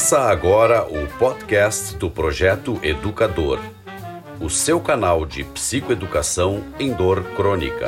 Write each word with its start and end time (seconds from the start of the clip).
Começa 0.00 0.20
agora 0.20 0.86
o 0.88 1.06
podcast 1.18 1.94
do 1.98 2.10
Projeto 2.10 2.80
Educador, 2.82 3.60
o 4.40 4.48
seu 4.48 4.80
canal 4.80 5.26
de 5.26 5.44
psicoeducação 5.44 6.64
em 6.78 6.90
dor 6.90 7.22
crônica. 7.36 7.86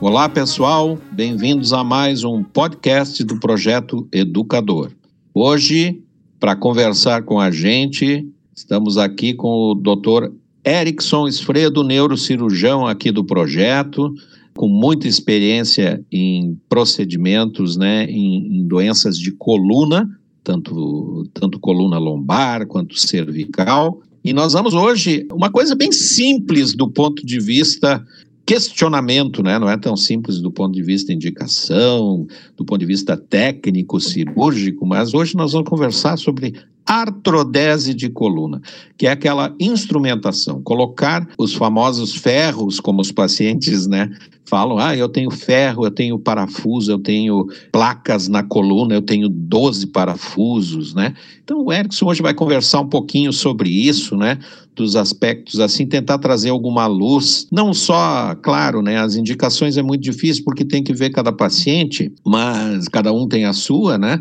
Olá, 0.00 0.28
pessoal, 0.28 0.96
bem-vindos 1.10 1.72
a 1.72 1.82
mais 1.82 2.22
um 2.22 2.44
podcast 2.44 3.24
do 3.24 3.40
Projeto 3.40 4.06
Educador. 4.12 4.92
Hoje, 5.34 6.00
para 6.38 6.54
conversar 6.54 7.24
com 7.24 7.40
a 7.40 7.50
gente, 7.50 8.24
estamos 8.54 8.96
aqui 8.96 9.34
com 9.34 9.48
o 9.48 9.74
Dr. 9.74 10.32
Erickson 10.66 11.26
Esfredo, 11.26 11.82
neurocirurgião 11.82 12.86
aqui 12.86 13.10
do 13.10 13.24
projeto, 13.24 14.12
com 14.54 14.68
muita 14.68 15.06
experiência 15.06 16.04
em 16.10 16.58
procedimentos, 16.68 17.76
né, 17.76 18.04
em, 18.04 18.58
em 18.58 18.66
doenças 18.66 19.16
de 19.18 19.30
coluna, 19.32 20.08
tanto, 20.42 21.28
tanto 21.32 21.60
coluna 21.60 21.98
lombar 21.98 22.66
quanto 22.66 22.98
cervical. 22.98 24.00
E 24.24 24.32
nós 24.32 24.52
vamos 24.52 24.74
hoje, 24.74 25.26
uma 25.32 25.50
coisa 25.50 25.74
bem 25.74 25.92
simples 25.92 26.74
do 26.74 26.90
ponto 26.90 27.24
de 27.24 27.38
vista 27.38 28.04
questionamento, 28.48 29.42
né? 29.42 29.58
não 29.58 29.68
é 29.68 29.76
tão 29.76 29.94
simples 29.94 30.40
do 30.40 30.50
ponto 30.50 30.72
de 30.72 30.82
vista 30.82 31.12
indicação, 31.12 32.26
do 32.56 32.64
ponto 32.64 32.80
de 32.80 32.86
vista 32.86 33.14
técnico, 33.14 34.00
cirúrgico, 34.00 34.86
mas 34.86 35.12
hoje 35.12 35.36
nós 35.36 35.52
vamos 35.52 35.68
conversar 35.68 36.16
sobre 36.16 36.54
artrodese 36.88 37.92
de 37.92 38.08
coluna, 38.08 38.62
que 38.96 39.06
é 39.06 39.10
aquela 39.10 39.54
instrumentação, 39.60 40.62
colocar 40.62 41.28
os 41.36 41.52
famosos 41.52 42.14
ferros, 42.14 42.80
como 42.80 43.02
os 43.02 43.12
pacientes 43.12 43.86
né, 43.86 44.10
falam, 44.48 44.78
ah, 44.78 44.96
eu 44.96 45.08
tenho 45.08 45.30
ferro, 45.30 45.84
eu 45.84 45.90
tenho 45.90 46.18
parafuso, 46.18 46.90
eu 46.90 46.98
tenho 46.98 47.46
placas 47.70 48.26
na 48.26 48.42
coluna, 48.42 48.94
eu 48.94 49.02
tenho 49.02 49.28
12 49.28 49.88
parafusos, 49.88 50.94
né? 50.94 51.12
Então 51.44 51.62
o 51.62 51.72
Erickson 51.72 52.06
hoje 52.06 52.22
vai 52.22 52.32
conversar 52.32 52.80
um 52.80 52.88
pouquinho 52.88 53.32
sobre 53.32 53.68
isso, 53.68 54.16
né? 54.16 54.38
Dos 54.74 54.96
aspectos 54.96 55.60
assim, 55.60 55.86
tentar 55.86 56.18
trazer 56.18 56.48
alguma 56.48 56.86
luz, 56.86 57.46
não 57.52 57.74
só, 57.74 58.34
claro, 58.36 58.80
né? 58.80 58.98
As 58.98 59.16
indicações 59.16 59.76
é 59.76 59.82
muito 59.82 60.02
difícil 60.02 60.42
porque 60.44 60.64
tem 60.64 60.82
que 60.82 60.94
ver 60.94 61.10
cada 61.10 61.32
paciente, 61.32 62.10
mas 62.24 62.88
cada 62.88 63.12
um 63.12 63.28
tem 63.28 63.44
a 63.44 63.52
sua, 63.52 63.98
né? 63.98 64.18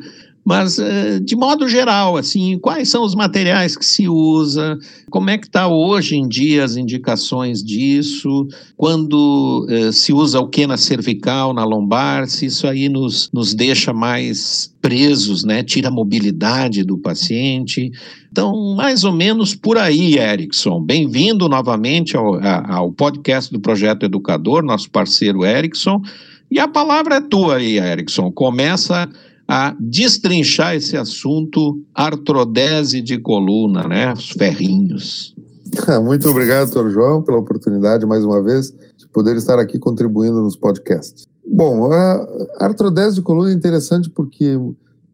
Mas, 0.48 0.80
eh, 0.80 1.20
de 1.20 1.36
modo 1.36 1.68
geral, 1.68 2.16
assim, 2.16 2.58
quais 2.58 2.90
são 2.90 3.04
os 3.04 3.14
materiais 3.14 3.76
que 3.76 3.86
se 3.86 4.08
usa? 4.08 4.80
Como 5.12 5.30
é 5.30 5.38
que 5.38 5.46
está 5.46 5.68
hoje 5.68 6.16
em 6.16 6.26
dia 6.26 6.64
as 6.64 6.78
indicações 6.78 7.62
disso? 7.62 8.48
Quando 8.78 9.68
eh, 9.70 9.92
se 9.92 10.14
usa 10.14 10.40
o 10.40 10.48
que 10.48 10.66
na 10.66 10.78
cervical, 10.78 11.54
na 11.54 11.66
lombar? 11.66 12.30
Se 12.30 12.46
isso 12.46 12.66
aí 12.66 12.88
nos, 12.88 13.30
nos 13.34 13.54
deixa 13.54 13.92
mais 13.92 14.74
presos, 14.82 15.44
né? 15.44 15.64
Tira 15.64 15.90
a 15.90 15.92
mobilidade 15.92 16.82
do 16.86 16.98
paciente. 16.98 17.92
Então, 18.32 18.74
mais 18.74 19.04
ou 19.04 19.12
menos 19.12 19.54
por 19.54 19.78
aí, 19.78 20.18
Erickson. 20.18 20.80
Bem-vindo 20.80 21.50
novamente 21.50 22.16
ao, 22.16 22.40
ao 22.72 22.94
podcast 22.94 23.52
do 23.52 23.60
Projeto 23.60 24.06
Educador, 24.06 24.64
nosso 24.64 24.90
parceiro 24.90 25.46
Erickson. 25.46 26.02
E 26.50 26.58
a 26.58 26.70
palavra 26.70 27.16
é 27.16 27.20
tua 27.20 27.58
aí, 27.58 27.78
Erickson. 27.78 28.32
Começa 28.32 29.10
a 29.48 29.76
destrinchar 29.80 30.76
esse 30.76 30.98
assunto 30.98 31.82
artrodese 31.96 33.02
de 33.02 33.18
coluna, 33.18 33.88
né? 33.88 34.12
Os 34.12 34.30
ferrinhos. 34.32 35.34
Muito 36.04 36.30
obrigado, 36.30 36.72
doutor 36.72 36.92
João, 36.92 37.22
pela 37.22 37.38
oportunidade, 37.38 38.06
mais 38.06 38.26
uma 38.26 38.42
vez, 38.44 38.74
de 38.98 39.08
poder 39.08 39.38
estar 39.38 39.58
aqui 39.58 39.80
contribuindo 39.80 40.42
nos 40.42 40.58
podcasts. 40.58 41.26
Bom, 41.50 41.92
a 41.92 42.28
artrodese 42.60 43.16
de 43.16 43.22
coluna 43.22 43.52
é 43.52 43.54
interessante 43.54 44.10
porque 44.10 44.60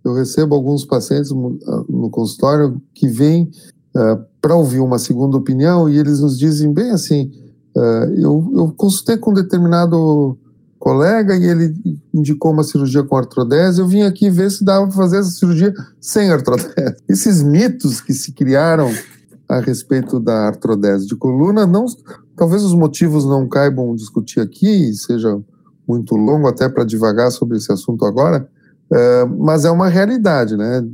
eu 0.03 0.13
recebo 0.13 0.55
alguns 0.55 0.83
pacientes 0.83 1.31
no 1.31 2.09
consultório 2.09 2.81
que 2.93 3.07
vêm 3.07 3.49
uh, 3.95 4.19
para 4.41 4.55
ouvir 4.55 4.79
uma 4.79 4.97
segunda 4.97 5.38
opinião 5.38 5.88
e 5.88 5.97
eles 5.97 6.19
nos 6.19 6.38
dizem 6.38 6.73
bem 6.73 6.89
assim: 6.89 7.31
uh, 7.77 8.11
eu, 8.16 8.51
eu 8.55 8.73
consultei 8.75 9.16
com 9.17 9.31
um 9.31 9.35
determinado 9.35 10.38
colega 10.83 11.33
e 11.38 11.45
ele 11.45 11.73
indicou 12.13 12.51
uma 12.51 12.61
cirurgia 12.61 13.01
com 13.03 13.16
artrodese. 13.16 13.79
Eu 13.79 13.88
vim 13.88 14.01
aqui 14.01 14.29
ver 14.29 14.51
se 14.51 14.66
dava 14.66 14.85
para 14.85 14.97
fazer 14.97 15.19
essa 15.19 15.31
cirurgia 15.31 15.73
sem 16.01 16.29
artrodese. 16.29 16.73
Esses 17.07 17.41
mitos 17.41 18.01
que 18.01 18.13
se 18.13 18.33
criaram 18.33 18.91
a 19.47 19.61
respeito 19.61 20.19
da 20.19 20.47
artrodese 20.47 21.07
de 21.07 21.16
coluna, 21.16 21.66
não, 21.66 21.85
talvez 22.35 22.63
os 22.63 22.73
motivos 22.73 23.23
não 23.23 23.47
caibam 23.47 23.95
discutir 23.95 24.41
aqui, 24.41 24.93
seja 24.93 25.39
muito 25.88 26.17
longo 26.17 26.49
até 26.49 26.67
para 26.67 26.83
devagar 26.83 27.31
sobre 27.31 27.57
esse 27.57 27.72
assunto 27.72 28.03
agora, 28.03 28.45
é, 28.91 29.25
mas 29.25 29.63
é 29.63 29.72
uma 29.72 29.88
realidade, 29.88 30.57
né? 30.57 30.85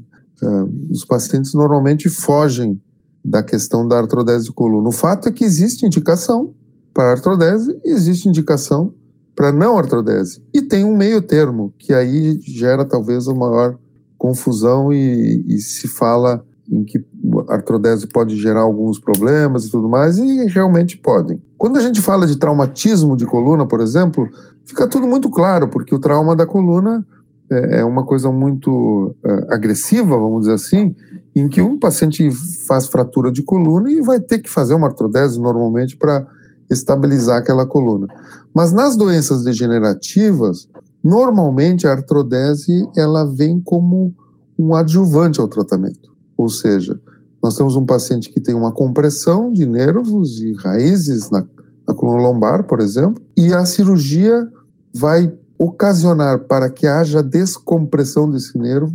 É, 0.44 0.48
os 0.92 1.04
pacientes 1.04 1.56
normalmente 1.56 2.10
fogem 2.10 2.80
da 3.26 3.42
questão 3.42 3.88
da 3.88 3.98
artrodese 3.98 4.46
de 4.46 4.52
coluna. 4.52 4.90
O 4.90 4.92
fato 4.92 5.30
é 5.30 5.32
que 5.32 5.44
existe 5.44 5.84
indicação 5.84 6.54
para 6.94 7.12
artrodese 7.12 7.76
e 7.84 7.90
existe 7.90 8.30
indicação 8.30 8.94
para 9.40 9.54
não 9.54 9.78
artrodese. 9.78 10.44
E 10.54 10.62
tem 10.62 10.84
um 10.84 10.98
meio 10.98 11.22
termo, 11.22 11.74
que 11.80 11.94
aí 11.94 12.42
gera 12.42 12.84
talvez 12.84 13.26
a 13.26 13.34
maior 13.34 13.78
confusão 14.18 14.92
e, 14.92 15.46
e 15.48 15.60
se 15.60 15.88
fala 15.88 16.44
em 16.70 16.84
que 16.84 17.02
artrodese 17.48 18.06
pode 18.06 18.36
gerar 18.36 18.60
alguns 18.60 19.00
problemas 19.00 19.64
e 19.64 19.72
tudo 19.72 19.88
mais, 19.88 20.18
e 20.18 20.46
realmente 20.48 20.98
podem. 20.98 21.42
Quando 21.58 21.78
a 21.78 21.80
gente 21.80 22.02
fala 22.02 22.28
de 22.28 22.36
traumatismo 22.36 23.16
de 23.16 23.26
coluna, 23.26 23.66
por 23.66 23.80
exemplo, 23.80 24.28
fica 24.66 24.86
tudo 24.90 25.08
muito 25.08 25.30
claro, 25.30 25.70
porque 25.70 25.96
o 25.96 26.00
trauma 26.00 26.36
da 26.36 26.46
coluna 26.46 27.08
é, 27.50 27.80
é 27.80 27.86
uma 27.86 28.06
coisa 28.06 28.30
muito 28.30 29.16
é, 29.24 29.56
agressiva, 29.56 30.18
vamos 30.18 30.42
dizer 30.42 30.56
assim, 30.56 30.94
em 31.34 31.48
que 31.48 31.62
um 31.62 31.80
paciente 31.80 32.30
faz 32.68 32.88
fratura 32.88 33.32
de 33.32 33.42
coluna 33.42 33.90
e 33.90 34.02
vai 34.02 34.20
ter 34.20 34.40
que 34.40 34.50
fazer 34.50 34.74
uma 34.74 34.88
artrodese 34.88 35.40
normalmente 35.40 35.96
para 35.96 36.28
estabilizar 36.70 37.38
aquela 37.38 37.66
coluna. 37.66 38.08
Mas 38.54 38.72
nas 38.72 38.96
doenças 38.96 39.44
degenerativas, 39.44 40.68
normalmente 41.04 41.88
a 41.88 41.92
artrodese 41.92 42.88
ela 42.96 43.26
vem 43.26 43.60
como 43.60 44.14
um 44.58 44.76
adjuvante 44.76 45.40
ao 45.40 45.48
tratamento. 45.48 46.10
Ou 46.38 46.50
seja, 46.50 47.00
nós 47.42 47.56
temos 47.56 47.76
um 47.76 47.86
paciente 47.86 48.30
que 48.30 48.40
tem 48.40 48.54
uma 48.54 48.72
compressão 48.72 49.52
de 49.52 49.66
nervos 49.66 50.42
e 50.42 50.54
raízes 50.54 51.30
na, 51.30 51.46
na 51.88 51.94
coluna 51.94 52.22
lombar, 52.22 52.66
por 52.66 52.80
exemplo, 52.82 53.24
e 53.36 53.54
a 53.54 53.66
cirurgia 53.66 54.48
vai 54.94 55.34
ocasionar 55.58 56.40
para 56.46 56.70
que 56.70 56.88
haja 56.88 57.24
descompressão 57.24 58.30
desse 58.30 58.58
nervo 58.58 58.94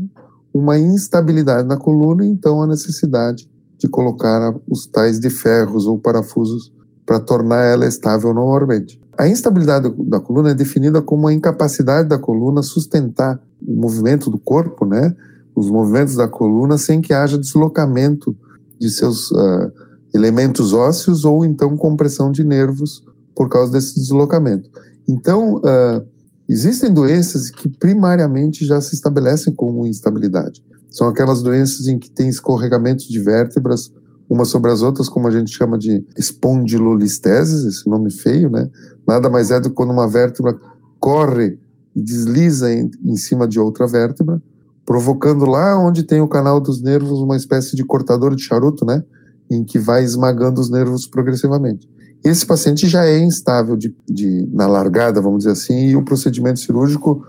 uma 0.52 0.78
instabilidade 0.78 1.66
na 1.66 1.76
coluna, 1.76 2.24
então 2.24 2.62
a 2.62 2.66
necessidade 2.66 3.48
de 3.76 3.88
colocar 3.88 4.54
os 4.68 4.86
tais 4.86 5.18
de 5.18 5.28
ferros 5.28 5.86
ou 5.86 5.98
parafusos 5.98 6.72
para 7.06 7.20
tornar 7.20 7.64
ela 7.64 7.86
estável 7.86 8.32
normalmente. 8.32 9.00
A 9.16 9.28
instabilidade 9.28 9.92
da 9.98 10.18
coluna 10.18 10.50
é 10.50 10.54
definida 10.54 11.00
como 11.00 11.28
a 11.28 11.32
incapacidade 11.32 12.08
da 12.08 12.18
coluna 12.18 12.62
sustentar 12.62 13.40
o 13.66 13.76
movimento 13.76 14.30
do 14.30 14.38
corpo, 14.38 14.84
né? 14.84 15.14
Os 15.54 15.70
movimentos 15.70 16.16
da 16.16 16.26
coluna 16.26 16.76
sem 16.76 17.00
que 17.00 17.12
haja 17.12 17.38
deslocamento 17.38 18.36
de 18.78 18.90
seus 18.90 19.30
uh, 19.30 19.70
elementos 20.12 20.72
ósseos 20.72 21.24
ou 21.24 21.44
então 21.44 21.76
compressão 21.76 22.32
de 22.32 22.42
nervos 22.42 23.04
por 23.34 23.48
causa 23.48 23.72
desse 23.72 23.94
deslocamento. 23.94 24.68
Então, 25.08 25.56
uh, 25.56 26.04
existem 26.48 26.92
doenças 26.92 27.50
que 27.50 27.68
primariamente 27.68 28.64
já 28.64 28.80
se 28.80 28.94
estabelecem 28.94 29.54
como 29.54 29.86
instabilidade. 29.86 30.62
São 30.90 31.08
aquelas 31.08 31.42
doenças 31.42 31.86
em 31.86 31.98
que 31.98 32.10
tem 32.10 32.28
escorregamentos 32.28 33.06
de 33.06 33.20
vértebras 33.20 33.92
umas 34.28 34.48
sobre 34.48 34.70
as 34.70 34.82
outras, 34.82 35.08
como 35.08 35.28
a 35.28 35.30
gente 35.30 35.54
chama 35.54 35.78
de 35.78 36.04
espondilolistese, 36.16 37.68
esse 37.68 37.88
nome 37.88 38.10
feio, 38.10 38.50
né? 38.50 38.68
Nada 39.06 39.28
mais 39.28 39.50
é 39.50 39.60
do 39.60 39.68
que 39.68 39.74
quando 39.74 39.90
uma 39.90 40.08
vértebra 40.08 40.56
corre 40.98 41.58
e 41.94 42.00
desliza 42.00 42.72
em, 42.72 42.90
em 43.04 43.16
cima 43.16 43.46
de 43.46 43.60
outra 43.60 43.86
vértebra, 43.86 44.42
provocando 44.84 45.44
lá 45.44 45.78
onde 45.78 46.02
tem 46.02 46.20
o 46.20 46.28
canal 46.28 46.60
dos 46.60 46.80
nervos 46.80 47.20
uma 47.20 47.36
espécie 47.36 47.76
de 47.76 47.84
cortador 47.84 48.34
de 48.34 48.42
charuto, 48.42 48.84
né? 48.84 49.04
Em 49.50 49.62
que 49.62 49.78
vai 49.78 50.02
esmagando 50.02 50.60
os 50.60 50.70
nervos 50.70 51.06
progressivamente. 51.06 51.88
Esse 52.24 52.46
paciente 52.46 52.88
já 52.88 53.04
é 53.04 53.18
instável 53.18 53.76
de, 53.76 53.94
de 54.08 54.48
na 54.50 54.66
largada, 54.66 55.20
vamos 55.20 55.40
dizer 55.40 55.50
assim, 55.50 55.88
e 55.88 55.96
o 55.96 56.02
procedimento 56.02 56.58
cirúrgico 56.58 57.22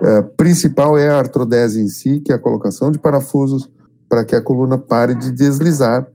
é, 0.00 0.22
principal 0.22 0.96
é 0.96 1.08
a 1.08 1.18
artrodese 1.18 1.80
em 1.80 1.88
si, 1.88 2.20
que 2.20 2.30
é 2.30 2.36
a 2.36 2.38
colocação 2.38 2.92
de 2.92 2.98
parafusos 2.98 3.68
para 4.08 4.24
que 4.24 4.36
a 4.36 4.40
coluna 4.40 4.78
pare 4.78 5.16
de 5.16 5.32
deslizar 5.32 6.06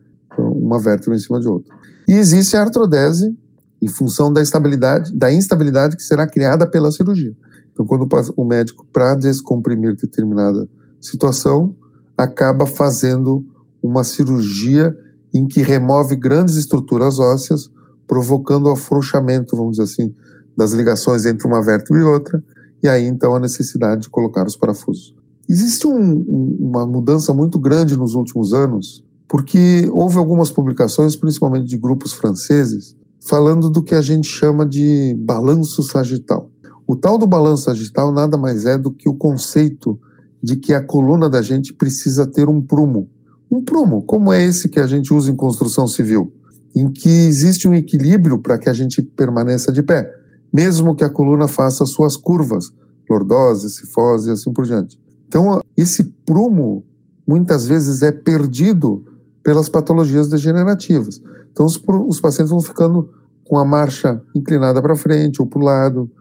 uma 0.71 0.79
vértebra 0.79 1.15
em 1.15 1.19
cima 1.19 1.39
de 1.39 1.47
outra. 1.47 1.73
E 2.07 2.13
existe 2.13 2.55
a 2.55 2.61
artrodese 2.61 3.35
em 3.81 3.87
função 3.87 4.31
da 4.31 4.41
estabilidade, 4.41 5.13
da 5.13 5.31
instabilidade 5.31 5.95
que 5.95 6.03
será 6.03 6.27
criada 6.27 6.67
pela 6.67 6.91
cirurgia. 6.91 7.35
Então, 7.73 7.85
quando 7.85 8.07
o 8.35 8.45
médico, 8.45 8.85
para 8.91 9.15
descomprimir 9.15 9.95
determinada 9.95 10.69
situação, 10.99 11.75
acaba 12.17 12.65
fazendo 12.65 13.45
uma 13.81 14.03
cirurgia 14.03 14.95
em 15.33 15.47
que 15.47 15.61
remove 15.61 16.15
grandes 16.15 16.55
estruturas 16.55 17.17
ósseas, 17.17 17.69
provocando 18.05 18.67
o 18.67 18.71
afrouxamento, 18.71 19.55
vamos 19.55 19.77
dizer 19.77 19.83
assim, 19.83 20.13
das 20.55 20.73
ligações 20.73 21.25
entre 21.25 21.47
uma 21.47 21.63
vértebra 21.63 22.01
e 22.01 22.05
outra, 22.05 22.43
e 22.83 22.87
aí 22.87 23.05
então 23.05 23.35
a 23.35 23.39
necessidade 23.39 24.01
de 24.01 24.09
colocar 24.09 24.45
os 24.45 24.57
parafusos. 24.57 25.15
Existe 25.47 25.87
um, 25.87 25.99
um, 25.99 26.57
uma 26.59 26.85
mudança 26.85 27.33
muito 27.33 27.57
grande 27.57 27.97
nos 27.97 28.13
últimos 28.13 28.53
anos, 28.53 29.03
porque 29.31 29.89
houve 29.93 30.17
algumas 30.17 30.51
publicações, 30.51 31.15
principalmente 31.15 31.65
de 31.65 31.77
grupos 31.77 32.11
franceses, 32.11 32.97
falando 33.25 33.69
do 33.69 33.81
que 33.81 33.95
a 33.95 34.01
gente 34.01 34.27
chama 34.27 34.65
de 34.65 35.15
balanço 35.19 35.81
sagital. 35.83 36.51
O 36.85 36.97
tal 36.97 37.17
do 37.17 37.25
balanço 37.25 37.63
sagital 37.63 38.11
nada 38.11 38.37
mais 38.37 38.65
é 38.65 38.77
do 38.77 38.91
que 38.91 39.07
o 39.07 39.13
conceito 39.13 39.97
de 40.43 40.57
que 40.57 40.73
a 40.73 40.83
coluna 40.83 41.29
da 41.29 41.41
gente 41.41 41.73
precisa 41.73 42.27
ter 42.27 42.49
um 42.49 42.61
prumo. 42.61 43.09
Um 43.49 43.63
prumo, 43.63 44.01
como 44.01 44.33
é 44.33 44.43
esse 44.43 44.67
que 44.67 44.81
a 44.81 44.87
gente 44.87 45.13
usa 45.13 45.31
em 45.31 45.35
construção 45.35 45.87
civil, 45.87 46.33
em 46.75 46.91
que 46.91 47.07
existe 47.07 47.69
um 47.69 47.73
equilíbrio 47.73 48.37
para 48.37 48.57
que 48.57 48.67
a 48.67 48.73
gente 48.73 49.01
permaneça 49.01 49.71
de 49.71 49.81
pé, 49.81 50.13
mesmo 50.51 50.93
que 50.93 51.05
a 51.05 51.09
coluna 51.09 51.47
faça 51.47 51.85
suas 51.85 52.17
curvas, 52.17 52.69
lordose, 53.09 53.69
cifose 53.69 54.27
e 54.27 54.33
assim 54.33 54.51
por 54.51 54.65
diante. 54.65 54.99
Então, 55.25 55.61
esse 55.77 56.03
prumo 56.25 56.83
muitas 57.25 57.65
vezes 57.65 58.01
é 58.01 58.11
perdido 58.11 59.05
pelas 59.43 59.69
patologias 59.69 60.29
degenerativas. 60.29 61.21
Então, 61.51 61.65
os, 61.65 61.81
os 62.07 62.19
pacientes 62.21 62.51
vão 62.51 62.61
ficando 62.61 63.09
com 63.43 63.57
a 63.57 63.65
marcha 63.65 64.21
inclinada 64.35 64.81
para 64.81 64.95
frente 64.95 65.41
ou 65.41 65.47
para 65.47 65.59
o 65.59 65.63
lado, 65.63 66.11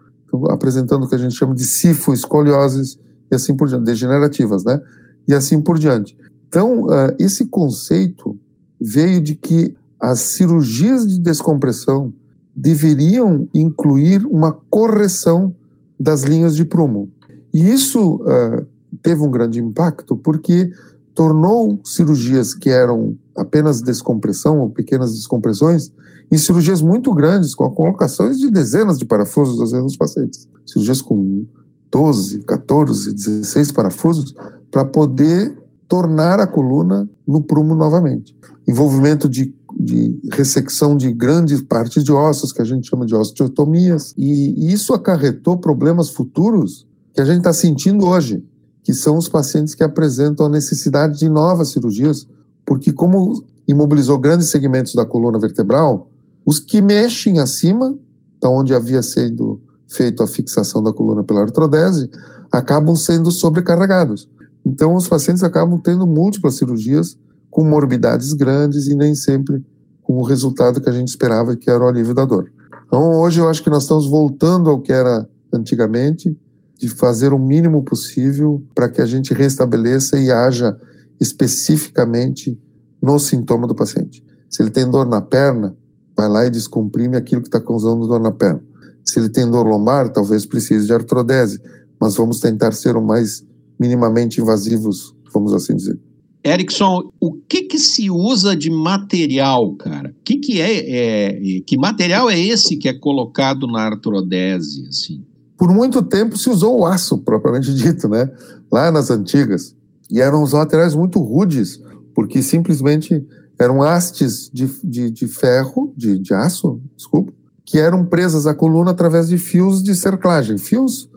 apresentando 0.48 1.04
o 1.04 1.08
que 1.08 1.14
a 1.14 1.18
gente 1.18 1.34
chama 1.34 1.54
de 1.54 1.64
sifo, 1.64 2.12
escolioses 2.12 2.98
e 3.30 3.34
assim 3.34 3.56
por 3.56 3.68
diante, 3.68 3.84
degenerativas, 3.84 4.64
né? 4.64 4.80
E 5.28 5.34
assim 5.34 5.60
por 5.60 5.78
diante. 5.78 6.16
Então, 6.48 6.84
uh, 6.84 7.14
esse 7.18 7.46
conceito 7.46 8.36
veio 8.80 9.20
de 9.20 9.34
que 9.34 9.76
as 10.00 10.20
cirurgias 10.20 11.06
de 11.06 11.20
descompressão 11.20 12.12
deveriam 12.56 13.48
incluir 13.54 14.26
uma 14.26 14.52
correção 14.68 15.54
das 15.98 16.22
linhas 16.22 16.56
de 16.56 16.64
prumo. 16.64 17.10
E 17.52 17.70
isso 17.70 18.16
uh, 18.16 18.66
teve 19.02 19.22
um 19.22 19.30
grande 19.30 19.60
impacto 19.60 20.16
porque 20.16 20.72
tornou 21.20 21.78
cirurgias 21.84 22.54
que 22.54 22.70
eram 22.70 23.14
apenas 23.36 23.82
descompressão 23.82 24.58
ou 24.58 24.70
pequenas 24.70 25.12
descompressões 25.12 25.92
em 26.32 26.38
cirurgias 26.38 26.80
muito 26.80 27.12
grandes, 27.12 27.54
com 27.54 27.68
colocações 27.68 28.38
de 28.38 28.50
dezenas 28.50 28.96
de 28.98 29.04
parafusos 29.04 29.60
às 29.60 29.70
vezes 29.70 29.84
nos 29.84 29.96
pacientes. 29.98 30.48
Cirurgias 30.64 31.02
com 31.02 31.44
12, 31.92 32.38
14, 32.44 33.12
16 33.12 33.70
parafusos 33.70 34.34
para 34.70 34.82
poder 34.82 35.54
tornar 35.86 36.40
a 36.40 36.46
coluna 36.46 37.06
no 37.26 37.42
prumo 37.42 37.74
novamente. 37.74 38.34
Envolvimento 38.66 39.28
de, 39.28 39.54
de 39.78 40.18
ressecção 40.32 40.96
de 40.96 41.12
grandes 41.12 41.60
partes 41.60 42.02
de 42.02 42.12
ossos, 42.12 42.50
que 42.50 42.62
a 42.62 42.64
gente 42.64 42.88
chama 42.88 43.04
de 43.04 43.14
osteotomias, 43.14 44.14
e, 44.16 44.54
e 44.56 44.72
isso 44.72 44.94
acarretou 44.94 45.58
problemas 45.58 46.08
futuros 46.08 46.86
que 47.12 47.20
a 47.20 47.26
gente 47.26 47.38
está 47.38 47.52
sentindo 47.52 48.06
hoje, 48.06 48.42
que 48.82 48.94
são 48.94 49.16
os 49.16 49.28
pacientes 49.28 49.74
que 49.74 49.84
apresentam 49.84 50.46
a 50.46 50.48
necessidade 50.48 51.18
de 51.18 51.28
novas 51.28 51.70
cirurgias, 51.70 52.26
porque 52.64 52.92
como 52.92 53.44
imobilizou 53.66 54.18
grandes 54.18 54.48
segmentos 54.48 54.94
da 54.94 55.04
coluna 55.04 55.38
vertebral, 55.38 56.10
os 56.44 56.58
que 56.58 56.80
mexem 56.80 57.38
acima, 57.38 57.96
da 58.40 58.48
onde 58.48 58.74
havia 58.74 59.02
sido 59.02 59.60
feito 59.86 60.22
a 60.22 60.26
fixação 60.26 60.82
da 60.82 60.92
coluna 60.92 61.22
pela 61.22 61.42
artrodese, 61.42 62.10
acabam 62.50 62.96
sendo 62.96 63.30
sobrecarregados. 63.30 64.28
Então, 64.64 64.94
os 64.94 65.08
pacientes 65.08 65.42
acabam 65.42 65.78
tendo 65.78 66.06
múltiplas 66.06 66.54
cirurgias 66.54 67.16
com 67.50 67.64
morbidades 67.64 68.32
grandes 68.32 68.86
e 68.86 68.94
nem 68.94 69.14
sempre 69.14 69.64
com 70.02 70.18
o 70.18 70.22
resultado 70.22 70.80
que 70.80 70.88
a 70.88 70.92
gente 70.92 71.08
esperava, 71.08 71.56
que 71.56 71.70
era 71.70 71.84
o 71.84 71.88
alívio 71.88 72.14
da 72.14 72.24
dor. 72.24 72.50
Então, 72.86 73.12
hoje 73.20 73.40
eu 73.40 73.48
acho 73.48 73.62
que 73.62 73.70
nós 73.70 73.84
estamos 73.84 74.06
voltando 74.06 74.70
ao 74.70 74.80
que 74.80 74.92
era 74.92 75.28
antigamente, 75.52 76.36
de 76.80 76.88
fazer 76.88 77.34
o 77.34 77.38
mínimo 77.38 77.82
possível 77.82 78.64
para 78.74 78.88
que 78.88 79.02
a 79.02 79.06
gente 79.06 79.34
restabeleça 79.34 80.18
e 80.18 80.32
haja 80.32 80.74
especificamente 81.20 82.58
no 83.02 83.18
sintoma 83.18 83.66
do 83.66 83.74
paciente. 83.74 84.24
Se 84.48 84.62
ele 84.62 84.70
tem 84.70 84.90
dor 84.90 85.06
na 85.06 85.20
perna, 85.20 85.76
vai 86.16 86.26
lá 86.26 86.46
e 86.46 86.50
descomprime 86.50 87.18
aquilo 87.18 87.42
que 87.42 87.48
está 87.48 87.60
causando 87.60 88.08
dor 88.08 88.18
na 88.18 88.32
perna. 88.32 88.62
Se 89.04 89.18
ele 89.18 89.28
tem 89.28 89.48
dor 89.48 89.66
lombar, 89.66 90.10
talvez 90.10 90.46
precise 90.46 90.86
de 90.86 90.92
artrodese, 90.94 91.60
mas 92.00 92.16
vamos 92.16 92.40
tentar 92.40 92.72
ser 92.72 92.96
o 92.96 93.02
mais 93.02 93.44
minimamente 93.78 94.40
invasivos, 94.40 95.14
vamos 95.34 95.52
assim 95.52 95.76
dizer. 95.76 96.00
Erickson, 96.42 97.10
o 97.20 97.34
que 97.34 97.64
que 97.64 97.78
se 97.78 98.10
usa 98.10 98.56
de 98.56 98.70
material, 98.70 99.74
cara? 99.74 100.14
Que 100.24 100.38
que 100.38 100.62
é, 100.62 101.26
é, 101.28 101.60
que 101.60 101.76
material 101.76 102.30
é 102.30 102.40
esse 102.40 102.78
que 102.78 102.88
é 102.88 102.94
colocado 102.94 103.66
na 103.66 103.82
artrodese, 103.82 104.86
assim? 104.88 105.22
Por 105.60 105.70
muito 105.70 106.00
tempo 106.00 106.38
se 106.38 106.48
usou 106.48 106.80
o 106.80 106.86
aço, 106.86 107.18
propriamente 107.18 107.74
dito, 107.74 108.08
né? 108.08 108.30
Lá 108.72 108.90
nas 108.90 109.10
antigas. 109.10 109.76
E 110.10 110.18
eram 110.18 110.42
os 110.42 110.54
materiais 110.54 110.94
muito 110.94 111.20
rudes, 111.20 111.78
porque 112.14 112.42
simplesmente 112.42 113.22
eram 113.58 113.82
hastes 113.82 114.50
de, 114.50 114.66
de, 114.82 115.10
de 115.10 115.28
ferro, 115.28 115.92
de, 115.94 116.18
de 116.18 116.32
aço, 116.32 116.80
desculpa, 116.96 117.30
que 117.62 117.78
eram 117.78 118.06
presas 118.06 118.46
à 118.46 118.54
coluna 118.54 118.92
através 118.92 119.28
de 119.28 119.36
fios 119.36 119.82
de 119.82 119.94
cerclagem. 119.94 120.56
Fios, 120.56 121.10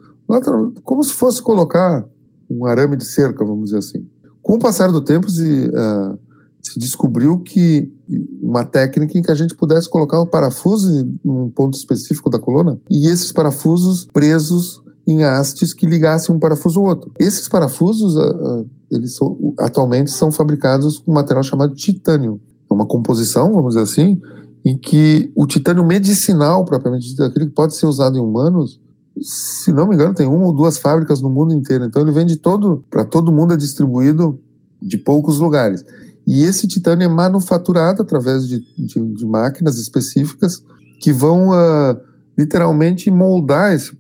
como 0.84 1.02
se 1.06 1.14
fosse 1.14 1.42
colocar 1.42 2.06
um 2.50 2.66
arame 2.66 2.98
de 2.98 3.06
cerca, 3.06 3.46
vamos 3.46 3.68
dizer 3.70 3.78
assim. 3.78 4.06
Com 4.42 4.56
o 4.56 4.60
passar 4.60 4.92
do 4.92 5.00
tempo, 5.00 5.32
se, 5.32 5.70
uh, 5.70 6.20
se 6.62 6.78
descobriu 6.78 7.40
que 7.40 7.93
uma 8.42 8.66
técnica 8.66 9.18
em 9.18 9.22
que 9.22 9.32
a 9.32 9.36
gente 9.36 9.56
pudesse 9.56 9.90
colocar 9.90 10.20
o 10.20 10.28
parafuso 10.28 10.92
em 10.92 11.20
um 11.24 11.50
ponto 11.50 11.78
específico 11.78 12.30
da 12.30 12.40
coluna 12.40 12.80
e 12.90 13.08
esses 13.08 13.32
parafusos 13.32 14.08
presos 14.12 14.82
em 15.06 15.24
hastes 15.24 15.74
que 15.74 15.86
ligassem 15.86 16.34
um 16.34 16.40
parafuso 16.40 16.80
ao 16.80 16.86
outro. 16.86 17.12
Esses 17.20 17.48
parafusos, 17.48 18.16
uh, 18.16 18.62
uh, 18.62 18.70
eles 18.90 19.16
são, 19.16 19.54
atualmente 19.60 20.12
são 20.12 20.32
fabricados 20.32 21.00
com 21.00 21.12
um 21.12 21.16
material 21.16 21.44
chamado 21.44 21.76
titânio. 21.76 22.40
É 22.70 22.74
uma 22.74 22.86
composição, 22.86 23.54
vamos 23.54 23.76
dizer 23.76 23.84
assim, 23.84 24.22
em 24.64 24.78
que 24.78 25.32
o 25.36 25.46
titânio 25.46 25.86
medicinal, 25.86 26.64
propriamente 26.64 27.10
dito, 27.10 27.24
aquele 27.24 27.48
que 27.48 27.52
pode 27.52 27.76
ser 27.76 27.86
usado 27.86 28.18
em 28.18 28.22
humanos, 28.22 28.80
se 29.22 29.72
não 29.72 29.88
me 29.88 29.96
engano, 29.96 30.14
tem 30.14 30.26
uma 30.26 30.46
ou 30.46 30.54
duas 30.54 30.78
fábricas 30.78 31.22
no 31.22 31.30
mundo 31.30 31.54
inteiro. 31.54 31.84
Então 31.84 32.02
ele 32.02 32.12
vende 32.12 32.38
todo, 32.38 32.84
para 32.90 33.04
todo 33.04 33.32
mundo 33.32 33.54
é 33.54 33.58
distribuído 33.58 34.40
de 34.82 34.98
poucos 34.98 35.40
lugares. 35.40 35.84
E 36.26 36.44
esse 36.44 36.68
titânio 36.68 37.06
é 37.06 37.08
manufaturado 37.08 38.02
através 38.02 38.48
de, 38.48 38.60
de, 38.78 39.14
de 39.14 39.26
máquinas 39.26 39.78
específicas 39.78 40.64
que 41.02 41.12
vão 41.12 41.50
uh, 41.50 42.00
literalmente 42.38 43.12
moldar 43.12 43.74
esse, 43.74 43.92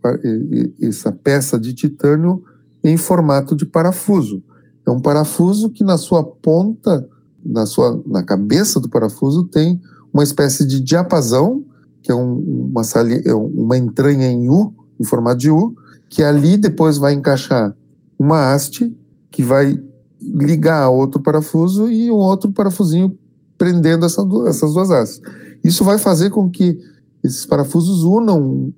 essa 0.82 1.12
peça 1.12 1.60
de 1.60 1.74
titânio 1.74 2.44
em 2.84 2.98
formato 2.98 3.56
de 3.56 3.65
parafuso. 3.65 4.42
É 4.86 4.92
um 4.92 5.00
parafuso 5.00 5.70
que 5.70 5.84
na 5.84 5.98
sua 5.98 6.24
ponta, 6.24 7.08
na 7.46 7.65
sua 7.65 8.01
na 8.06 8.24
cabeça 8.24 8.80
do 8.80 8.89
parafuso 8.89 9.46
tem 9.46 9.82
uma 10.13 10.24
espécie 10.24 10.65
de 10.65 10.80
diapasão, 10.80 11.63
que 12.01 12.12
é 12.12 12.15
um, 12.15 12.72
uma, 12.72 12.82
é 13.25 13.34
uma 13.34 13.77
entranha 13.77 14.27
em 14.27 14.50
U, 14.50 14.74
em 15.00 15.03
formato 15.03 15.38
de 15.38 15.50
U, 15.50 15.75
que 16.10 16.22
ali 16.22 16.58
depois 16.58 16.98
vai 16.98 17.13
encaixar 17.13 17.75
uma 18.20 18.53
haste 18.53 18.96
que 19.32 19.42
vai 19.42 19.82
ligar 20.24 20.89
outro 20.89 21.22
parafuso 21.22 21.89
e 21.89 22.12
um 22.12 22.15
outro 22.15 22.51
parafusinho 22.51 23.18
prendendo 23.58 24.06
essa, 24.06 24.25
essas 24.48 24.74
duas 24.74 24.89
hastes. 24.89 25.22
Isso 25.63 25.84
vai 25.84 25.98
fazer 25.98 26.30
com 26.30 26.50
que 26.50 26.77
esses 27.24 27.46
parafusos 27.46 28.03
unam 28.03 28.74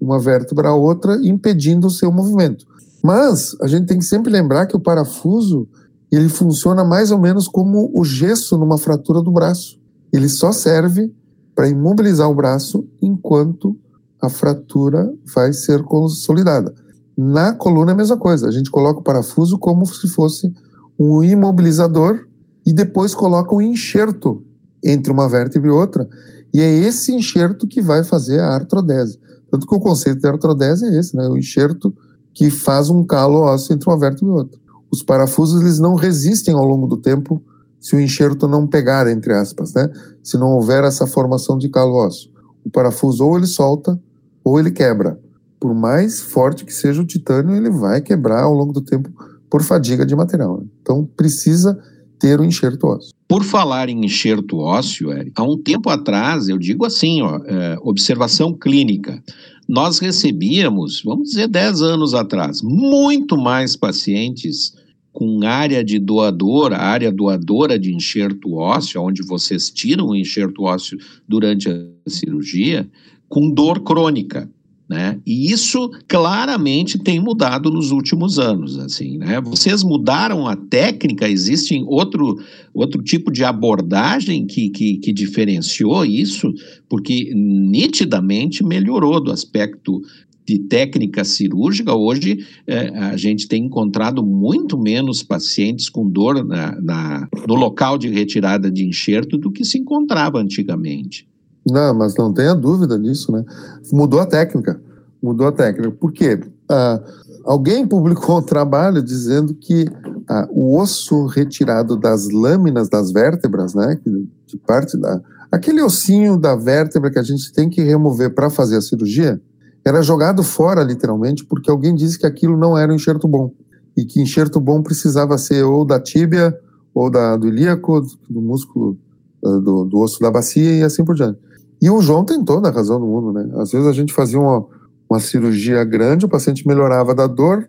uma 0.00 0.18
vértebra 0.18 0.70
à 0.70 0.74
outra, 0.74 1.18
impedindo 1.22 1.86
o 1.86 1.90
seu 1.90 2.10
movimento. 2.10 2.66
Mas 3.02 3.56
a 3.60 3.68
gente 3.68 3.86
tem 3.86 3.98
que 3.98 4.04
sempre 4.04 4.32
lembrar 4.32 4.66
que 4.66 4.76
o 4.76 4.80
parafuso 4.80 5.68
ele 6.10 6.28
funciona 6.28 6.84
mais 6.84 7.10
ou 7.10 7.18
menos 7.18 7.46
como 7.46 7.90
o 7.94 8.04
gesso 8.04 8.56
numa 8.56 8.78
fratura 8.78 9.22
do 9.22 9.30
braço 9.30 9.78
ele 10.12 10.28
só 10.28 10.52
serve 10.52 11.12
para 11.54 11.68
imobilizar 11.68 12.28
o 12.30 12.34
braço 12.34 12.86
enquanto 13.00 13.76
a 14.20 14.28
fratura 14.28 15.12
vai 15.34 15.52
ser 15.52 15.82
consolidada. 15.82 16.74
Na 17.16 17.54
coluna 17.54 17.92
é 17.92 17.94
a 17.94 17.96
mesma 17.96 18.16
coisa, 18.16 18.48
a 18.48 18.50
gente 18.50 18.70
coloca 18.70 19.00
o 19.00 19.04
parafuso 19.04 19.58
como 19.58 19.86
se 19.86 20.08
fosse 20.08 20.52
um 20.98 21.22
imobilizador 21.22 22.26
e 22.64 22.72
depois 22.72 23.14
coloca 23.14 23.54
um 23.54 23.60
enxerto 23.60 24.42
entre 24.84 25.12
uma 25.12 25.28
vértebra 25.28 25.68
e 25.68 25.72
outra, 25.72 26.08
e 26.52 26.60
é 26.60 26.70
esse 26.70 27.12
enxerto 27.12 27.66
que 27.66 27.80
vai 27.80 28.02
fazer 28.04 28.40
a 28.40 28.54
artrodese. 28.54 29.18
Tanto 29.50 29.66
que 29.66 29.74
o 29.74 29.80
conceito 29.80 30.20
de 30.20 30.28
artrodese 30.28 30.84
é 30.86 30.98
esse, 30.98 31.16
né? 31.16 31.28
o 31.28 31.36
enxerto 31.36 31.94
que 32.32 32.50
faz 32.50 32.90
um 32.90 33.04
calo 33.04 33.40
ósseo 33.40 33.74
entre 33.74 33.88
uma 33.88 33.98
vértebra 33.98 34.34
e 34.34 34.36
outra. 34.36 34.60
Os 34.90 35.02
parafusos 35.02 35.60
eles 35.60 35.78
não 35.78 35.94
resistem 35.94 36.54
ao 36.54 36.64
longo 36.64 36.86
do 36.86 36.96
tempo 36.96 37.42
se 37.80 37.94
o 37.94 38.00
enxerto 38.00 38.48
não 38.48 38.66
pegar, 38.66 39.06
entre 39.06 39.32
aspas, 39.32 39.72
né? 39.72 39.90
Se 40.22 40.36
não 40.36 40.48
houver 40.52 40.84
essa 40.84 41.06
formação 41.06 41.58
de 41.58 41.68
calo 41.68 41.94
ósseo. 41.94 42.30
O 42.64 42.70
parafuso 42.70 43.24
ou 43.24 43.36
ele 43.36 43.46
solta 43.46 44.00
ou 44.42 44.58
ele 44.58 44.70
quebra. 44.70 45.18
Por 45.60 45.74
mais 45.74 46.20
forte 46.20 46.64
que 46.64 46.72
seja 46.72 47.00
o 47.00 47.06
titânio, 47.06 47.54
ele 47.54 47.70
vai 47.70 48.00
quebrar 48.00 48.42
ao 48.42 48.52
longo 48.52 48.72
do 48.72 48.80
tempo 48.80 49.10
por 49.50 49.62
fadiga 49.62 50.04
de 50.04 50.14
material. 50.14 50.64
Então 50.80 51.08
precisa 51.16 51.78
ter 52.18 52.40
o 52.40 52.44
enxerto 52.44 52.86
ósseo. 52.86 53.12
Por 53.28 53.44
falar 53.44 53.88
em 53.88 54.04
enxerto 54.04 54.58
ósseo, 54.58 55.12
Eric, 55.12 55.32
há 55.36 55.42
um 55.42 55.58
tempo 55.58 55.90
atrás, 55.90 56.48
eu 56.48 56.58
digo 56.58 56.84
assim, 56.84 57.22
ó, 57.22 57.40
é, 57.44 57.76
observação 57.82 58.54
clínica, 58.54 59.22
nós 59.68 59.98
recebíamos, 59.98 61.02
vamos 61.04 61.30
dizer, 61.30 61.48
10 61.48 61.82
anos 61.82 62.14
atrás, 62.14 62.62
muito 62.62 63.36
mais 63.36 63.76
pacientes 63.76 64.74
com 65.12 65.42
área 65.44 65.82
de 65.82 65.98
doador, 65.98 66.72
área 66.72 67.10
doadora 67.10 67.78
de 67.78 67.92
enxerto 67.92 68.54
ósseo, 68.54 69.02
onde 69.02 69.22
vocês 69.22 69.70
tiram 69.70 70.08
o 70.08 70.16
enxerto 70.16 70.64
ósseo 70.64 70.98
durante 71.26 71.68
a 71.68 72.10
cirurgia, 72.10 72.86
com 73.28 73.50
dor 73.50 73.80
crônica. 73.80 74.48
Né? 74.88 75.20
E 75.26 75.50
isso 75.50 75.90
claramente 76.06 76.96
tem 76.96 77.18
mudado 77.18 77.72
nos 77.72 77.90
últimos 77.90 78.38
anos, 78.38 78.78
assim, 78.78 79.18
né? 79.18 79.40
Vocês 79.40 79.82
mudaram 79.82 80.46
a 80.46 80.54
técnica, 80.54 81.28
existe 81.28 81.82
outro, 81.88 82.38
outro 82.72 83.02
tipo 83.02 83.32
de 83.32 83.42
abordagem 83.42 84.46
que, 84.46 84.70
que, 84.70 84.98
que 84.98 85.12
diferenciou 85.12 86.04
isso, 86.04 86.54
porque 86.88 87.32
nitidamente 87.34 88.62
melhorou 88.62 89.20
do 89.20 89.32
aspecto 89.32 90.00
de 90.46 90.60
técnica 90.60 91.24
cirúrgica, 91.24 91.92
hoje 91.92 92.46
é, 92.64 92.88
a 92.96 93.16
gente 93.16 93.48
tem 93.48 93.64
encontrado 93.64 94.24
muito 94.24 94.78
menos 94.78 95.20
pacientes 95.20 95.88
com 95.88 96.08
dor 96.08 96.44
na, 96.44 96.80
na, 96.80 97.28
no 97.48 97.56
local 97.56 97.98
de 97.98 98.08
retirada 98.08 98.70
de 98.70 98.86
enxerto 98.86 99.36
do 99.36 99.50
que 99.50 99.64
se 99.64 99.78
encontrava 99.78 100.38
antigamente. 100.38 101.26
Não, 101.66 101.92
mas 101.94 102.14
não 102.14 102.32
tenha 102.32 102.54
dúvida 102.54 102.96
nisso, 102.96 103.32
né? 103.32 103.44
Mudou 103.92 104.20
a 104.20 104.26
técnica. 104.26 104.80
Mudou 105.20 105.48
a 105.48 105.52
técnica. 105.52 105.90
Por 105.90 106.12
quê? 106.12 106.40
Ah, 106.70 107.00
alguém 107.44 107.86
publicou 107.86 108.38
um 108.38 108.42
trabalho 108.42 109.02
dizendo 109.02 109.52
que 109.54 109.86
ah, 110.28 110.46
o 110.50 110.78
osso 110.78 111.26
retirado 111.26 111.96
das 111.96 112.28
lâminas 112.30 112.88
das 112.88 113.10
vértebras, 113.10 113.74
né? 113.74 113.98
De 114.46 114.56
parte 114.58 114.96
da. 114.96 115.20
Aquele 115.50 115.82
ossinho 115.82 116.38
da 116.38 116.54
vértebra 116.54 117.10
que 117.10 117.18
a 117.18 117.22
gente 117.22 117.52
tem 117.52 117.68
que 117.68 117.82
remover 117.82 118.34
para 118.34 118.50
fazer 118.50 118.76
a 118.76 118.80
cirurgia, 118.80 119.40
era 119.84 120.02
jogado 120.02 120.42
fora, 120.42 120.82
literalmente, 120.82 121.44
porque 121.44 121.70
alguém 121.70 121.94
disse 121.94 122.18
que 122.18 122.26
aquilo 122.26 122.56
não 122.56 122.76
era 122.76 122.92
um 122.92 122.96
enxerto 122.96 123.28
bom. 123.28 123.52
E 123.96 124.04
que 124.04 124.20
enxerto 124.20 124.60
bom 124.60 124.82
precisava 124.82 125.38
ser 125.38 125.62
ou 125.62 125.84
da 125.84 126.00
tíbia, 126.00 126.56
ou 126.92 127.08
da, 127.08 127.36
do 127.36 127.46
ilíaco, 127.46 128.00
do 128.28 128.40
músculo, 128.40 128.98
ah, 129.44 129.58
do, 129.58 129.84
do 129.84 129.98
osso 129.98 130.20
da 130.20 130.30
bacia 130.30 130.78
e 130.78 130.82
assim 130.82 131.04
por 131.04 131.14
diante. 131.14 131.38
E 131.80 131.90
o 131.90 132.00
João 132.00 132.24
tem 132.24 132.44
toda 132.44 132.68
a 132.68 132.72
razão 132.72 132.98
do 132.98 133.06
mundo, 133.06 133.32
né? 133.32 133.48
Às 133.56 133.72
vezes 133.72 133.86
a 133.86 133.92
gente 133.92 134.12
fazia 134.12 134.40
uma, 134.40 134.64
uma 135.08 135.20
cirurgia 135.20 135.84
grande, 135.84 136.24
o 136.24 136.28
paciente 136.28 136.66
melhorava 136.66 137.14
da 137.14 137.26
dor 137.26 137.66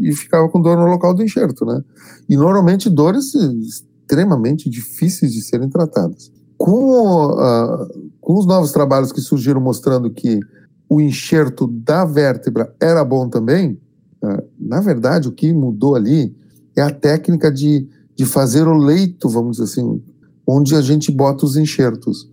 e 0.00 0.12
ficava 0.12 0.48
com 0.48 0.60
dor 0.60 0.76
no 0.76 0.86
local 0.86 1.14
do 1.14 1.22
enxerto, 1.22 1.64
né? 1.64 1.82
E 2.28 2.36
normalmente 2.36 2.88
dores 2.88 3.34
extremamente 3.34 4.68
difíceis 4.68 5.32
de 5.32 5.42
serem 5.42 5.68
tratadas. 5.68 6.30
Com, 6.56 7.32
uh, 7.32 8.10
com 8.20 8.38
os 8.38 8.46
novos 8.46 8.72
trabalhos 8.72 9.12
que 9.12 9.20
surgiram 9.20 9.60
mostrando 9.60 10.10
que 10.10 10.40
o 10.88 11.00
enxerto 11.00 11.66
da 11.66 12.04
vértebra 12.04 12.74
era 12.80 13.04
bom 13.04 13.28
também, 13.28 13.78
uh, 14.22 14.42
na 14.58 14.80
verdade 14.80 15.28
o 15.28 15.32
que 15.32 15.52
mudou 15.52 15.94
ali 15.94 16.34
é 16.76 16.82
a 16.82 16.90
técnica 16.90 17.50
de, 17.50 17.86
de 18.14 18.24
fazer 18.24 18.66
o 18.66 18.76
leito, 18.76 19.28
vamos 19.28 19.56
dizer 19.56 19.64
assim, 19.64 20.02
onde 20.46 20.74
a 20.74 20.80
gente 20.80 21.10
bota 21.10 21.44
os 21.44 21.56
enxertos 21.56 22.30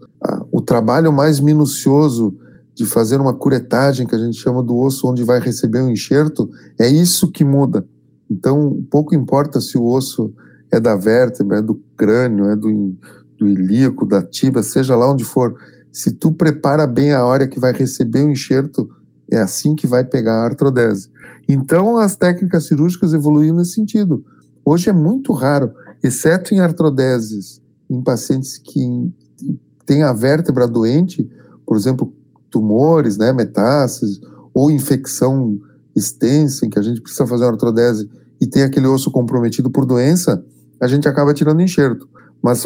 o 0.51 0.61
trabalho 0.61 1.11
mais 1.11 1.39
minucioso 1.39 2.35
de 2.73 2.85
fazer 2.85 3.19
uma 3.19 3.33
curetagem, 3.33 4.07
que 4.07 4.15
a 4.15 4.17
gente 4.17 4.37
chama 4.37 4.63
do 4.63 4.77
osso 4.77 5.07
onde 5.07 5.23
vai 5.23 5.39
receber 5.39 5.81
o 5.81 5.89
enxerto, 5.89 6.49
é 6.79 6.87
isso 6.87 7.31
que 7.31 7.43
muda. 7.43 7.85
Então, 8.29 8.85
pouco 8.89 9.15
importa 9.15 9.59
se 9.59 9.77
o 9.77 9.85
osso 9.85 10.33
é 10.71 10.79
da 10.79 10.95
vértebra, 10.95 11.57
é 11.57 11.61
do 11.61 11.75
crânio, 11.97 12.45
é 12.45 12.55
do, 12.55 12.95
do 13.37 13.47
ilíaco, 13.47 14.05
da 14.05 14.21
tíbia, 14.21 14.63
seja 14.63 14.95
lá 14.95 15.11
onde 15.11 15.23
for. 15.23 15.55
Se 15.91 16.11
tu 16.11 16.31
prepara 16.31 16.85
bem 16.85 17.11
a 17.11 17.25
hora 17.25 17.47
que 17.47 17.59
vai 17.59 17.73
receber 17.73 18.23
o 18.23 18.31
enxerto, 18.31 18.89
é 19.31 19.39
assim 19.39 19.75
que 19.75 19.87
vai 19.87 20.03
pegar 20.03 20.35
a 20.35 20.45
artrodese. 20.45 21.09
Então, 21.47 21.97
as 21.97 22.15
técnicas 22.15 22.67
cirúrgicas 22.67 23.13
evoluíram 23.13 23.57
nesse 23.57 23.73
sentido. 23.73 24.23
Hoje 24.63 24.89
é 24.89 24.93
muito 24.93 25.33
raro, 25.33 25.73
exceto 26.03 26.53
em 26.53 26.59
artrodeses, 26.59 27.61
em 27.89 28.01
pacientes 28.01 28.57
que 28.57 29.11
tem 29.89 30.03
a 30.03 30.13
vértebra 30.13 30.67
doente, 30.67 31.27
por 31.65 31.75
exemplo, 31.75 32.13
tumores, 32.51 33.17
né, 33.17 33.33
metástases, 33.33 34.21
ou 34.53 34.69
infecção 34.69 35.59
extensa, 35.95 36.63
em 36.63 36.69
que 36.69 36.77
a 36.77 36.81
gente 36.83 37.01
precisa 37.01 37.25
fazer 37.25 37.45
uma 37.45 37.53
artrodese 37.53 38.07
e 38.39 38.45
tem 38.45 38.61
aquele 38.61 38.85
osso 38.85 39.09
comprometido 39.09 39.67
por 39.71 39.87
doença, 39.87 40.45
a 40.79 40.87
gente 40.87 41.07
acaba 41.07 41.33
tirando 41.33 41.59
enxerto. 41.59 42.07
Mas 42.39 42.63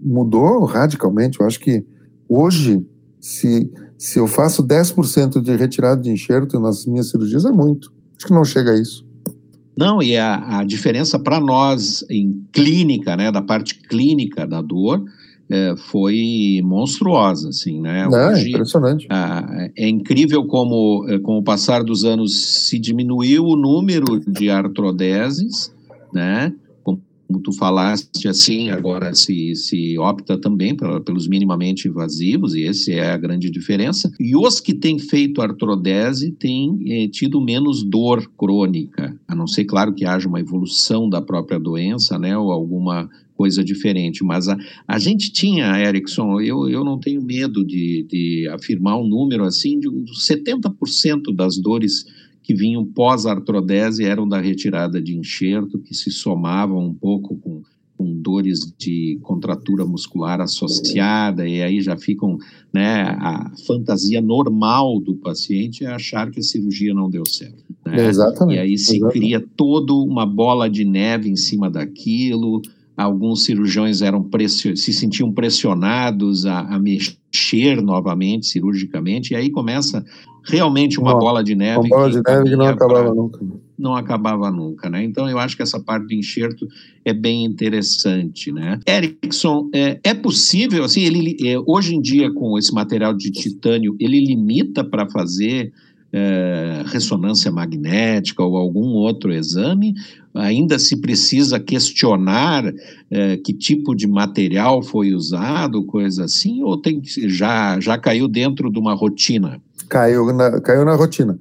mudou 0.00 0.64
radicalmente. 0.64 1.38
Eu 1.40 1.46
acho 1.46 1.60
que 1.60 1.84
hoje, 2.26 2.86
se, 3.20 3.70
se 3.98 4.18
eu 4.18 4.26
faço 4.26 4.66
10% 4.66 5.42
de 5.42 5.56
retirada 5.56 6.00
de 6.00 6.10
enxerto 6.10 6.58
nas 6.58 6.86
minhas 6.86 7.10
cirurgias, 7.10 7.44
é 7.44 7.52
muito. 7.52 7.92
Acho 8.16 8.28
que 8.28 8.32
não 8.32 8.46
chega 8.46 8.70
a 8.70 8.80
isso. 8.80 9.06
Não, 9.76 10.02
e 10.02 10.16
a, 10.16 10.60
a 10.60 10.64
diferença 10.64 11.18
para 11.18 11.38
nós 11.38 12.02
em 12.08 12.46
clínica, 12.50 13.14
né, 13.14 13.30
da 13.30 13.42
parte 13.42 13.74
clínica 13.82 14.46
da 14.46 14.62
dor, 14.62 15.04
é, 15.50 15.74
foi 15.76 16.60
monstruosa, 16.62 17.48
assim, 17.48 17.80
né? 17.80 18.06
Não, 18.10 18.18
é 18.18 18.28
Hoje, 18.32 18.46
é 18.46 18.48
impressionante. 18.50 19.06
Ah, 19.10 19.68
é 19.76 19.88
incrível 19.88 20.46
como, 20.46 21.06
é, 21.08 21.18
com 21.18 21.38
o 21.38 21.42
passar 21.42 21.82
dos 21.82 22.04
anos, 22.04 22.66
se 22.66 22.78
diminuiu 22.78 23.44
o 23.44 23.56
número 23.56 24.20
de 24.20 24.50
artrodeses, 24.50 25.72
né? 26.12 26.52
Como, 27.28 27.40
tu 27.40 27.52
falaste, 27.52 28.26
assim, 28.26 28.70
agora 28.70 29.14
se, 29.14 29.54
se 29.54 29.98
opta 29.98 30.38
também 30.38 30.74
pra, 30.74 31.00
pelos 31.00 31.28
minimamente 31.28 31.86
invasivos, 31.86 32.54
e 32.54 32.64
essa 32.64 32.90
é 32.90 33.10
a 33.10 33.16
grande 33.18 33.50
diferença. 33.50 34.10
E 34.18 34.34
os 34.34 34.58
que 34.58 34.72
têm 34.72 34.98
feito 34.98 35.42
artrodese 35.42 36.32
têm 36.32 36.78
é, 36.86 37.08
tido 37.08 37.40
menos 37.40 37.84
dor 37.84 38.28
crônica, 38.36 39.14
a 39.28 39.34
não 39.34 39.46
ser, 39.46 39.66
claro, 39.66 39.94
que 39.94 40.06
haja 40.06 40.26
uma 40.26 40.40
evolução 40.40 41.08
da 41.08 41.20
própria 41.20 41.60
doença, 41.60 42.18
né? 42.18 42.36
Ou 42.36 42.50
alguma 42.50 43.08
coisa 43.38 43.62
diferente. 43.62 44.24
Mas 44.24 44.48
a, 44.48 44.58
a 44.86 44.98
gente 44.98 45.30
tinha, 45.30 45.78
Erickson, 45.78 46.40
eu, 46.40 46.68
eu 46.68 46.82
não 46.82 46.98
tenho 46.98 47.22
medo 47.22 47.64
de, 47.64 48.04
de 48.10 48.48
afirmar 48.48 48.98
um 48.98 49.06
número 49.06 49.44
assim, 49.44 49.78
de 49.78 49.88
uns 49.88 50.26
70% 50.26 51.32
das 51.34 51.56
dores 51.56 52.04
que 52.48 52.54
vinham 52.54 52.82
pós-artrodese 52.82 54.06
eram 54.06 54.26
da 54.26 54.40
retirada 54.40 55.02
de 55.02 55.14
enxerto, 55.14 55.78
que 55.78 55.94
se 55.94 56.10
somavam 56.10 56.78
um 56.78 56.94
pouco 56.94 57.36
com, 57.36 57.60
com 57.94 58.22
dores 58.22 58.72
de 58.78 59.18
contratura 59.20 59.84
muscular 59.84 60.40
associada, 60.40 61.46
e 61.46 61.62
aí 61.62 61.82
já 61.82 61.94
ficam, 61.94 62.38
né, 62.72 63.02
a 63.02 63.52
fantasia 63.66 64.22
normal 64.22 64.98
do 64.98 65.14
paciente 65.16 65.84
é 65.84 65.88
achar 65.88 66.30
que 66.30 66.40
a 66.40 66.42
cirurgia 66.42 66.94
não 66.94 67.10
deu 67.10 67.26
certo. 67.26 67.62
Né? 67.84 68.08
Exatamente. 68.08 68.56
E 68.56 68.60
aí 68.60 68.78
se 68.78 68.96
exatamente. 68.96 69.18
cria 69.20 69.44
toda 69.54 69.92
uma 69.92 70.24
bola 70.24 70.70
de 70.70 70.86
neve 70.86 71.28
em 71.28 71.36
cima 71.36 71.68
daquilo, 71.68 72.62
alguns 72.96 73.44
cirurgiões 73.44 74.00
eram 74.00 74.26
se 74.48 74.92
sentiam 74.94 75.30
pressionados 75.30 76.46
a, 76.46 76.60
a, 76.60 76.78
mexer 76.78 77.82
novamente 77.82 78.46
cirurgicamente, 78.46 79.34
e 79.34 79.36
aí 79.36 79.50
começa 79.50 80.02
realmente 80.48 80.98
uma, 80.98 81.12
uma 81.12 81.18
bola 81.18 81.44
de 81.44 81.54
neve. 81.54 81.78
Uma 81.78 81.88
bola 81.88 82.10
de 82.10 82.22
neve 82.22 82.50
que 82.50 82.56
não 82.56 82.66
acabava 82.66 83.04
pra, 83.04 83.14
nunca. 83.14 83.40
Não 83.78 83.94
acabava 83.94 84.50
nunca, 84.50 84.90
né? 84.90 85.04
Então 85.04 85.28
eu 85.28 85.38
acho 85.38 85.56
que 85.56 85.62
essa 85.62 85.78
parte 85.78 86.06
do 86.06 86.14
enxerto 86.14 86.66
é 87.04 87.12
bem 87.12 87.44
interessante, 87.44 88.50
né? 88.50 88.80
Erickson, 88.88 89.70
é, 89.74 90.00
é 90.02 90.14
possível, 90.14 90.84
assim, 90.84 91.02
ele, 91.02 91.36
é, 91.46 91.56
hoje 91.66 91.94
em 91.94 92.00
dia 92.00 92.32
com 92.32 92.58
esse 92.58 92.72
material 92.72 93.14
de 93.14 93.30
titânio, 93.30 93.96
ele 94.00 94.18
limita 94.24 94.82
para 94.82 95.08
fazer 95.08 95.72
é, 96.12 96.82
ressonância 96.86 97.50
magnética 97.52 98.42
ou 98.42 98.56
algum 98.56 98.94
outro 98.94 99.32
exame, 99.32 99.94
ainda 100.38 100.78
se 100.78 100.96
precisa 100.96 101.58
questionar 101.58 102.72
é, 103.10 103.36
que 103.36 103.52
tipo 103.52 103.94
de 103.94 104.06
material 104.06 104.82
foi 104.82 105.12
usado, 105.12 105.84
coisa 105.84 106.24
assim, 106.24 106.62
ou 106.62 106.80
tem, 106.80 107.02
já, 107.04 107.78
já 107.80 107.98
caiu 107.98 108.28
dentro 108.28 108.70
de 108.70 108.78
uma 108.78 108.94
rotina? 108.94 109.60
Caiu 109.88 110.32
na, 110.32 110.60
caiu 110.60 110.84
na 110.84 110.94
rotina. 110.94 111.38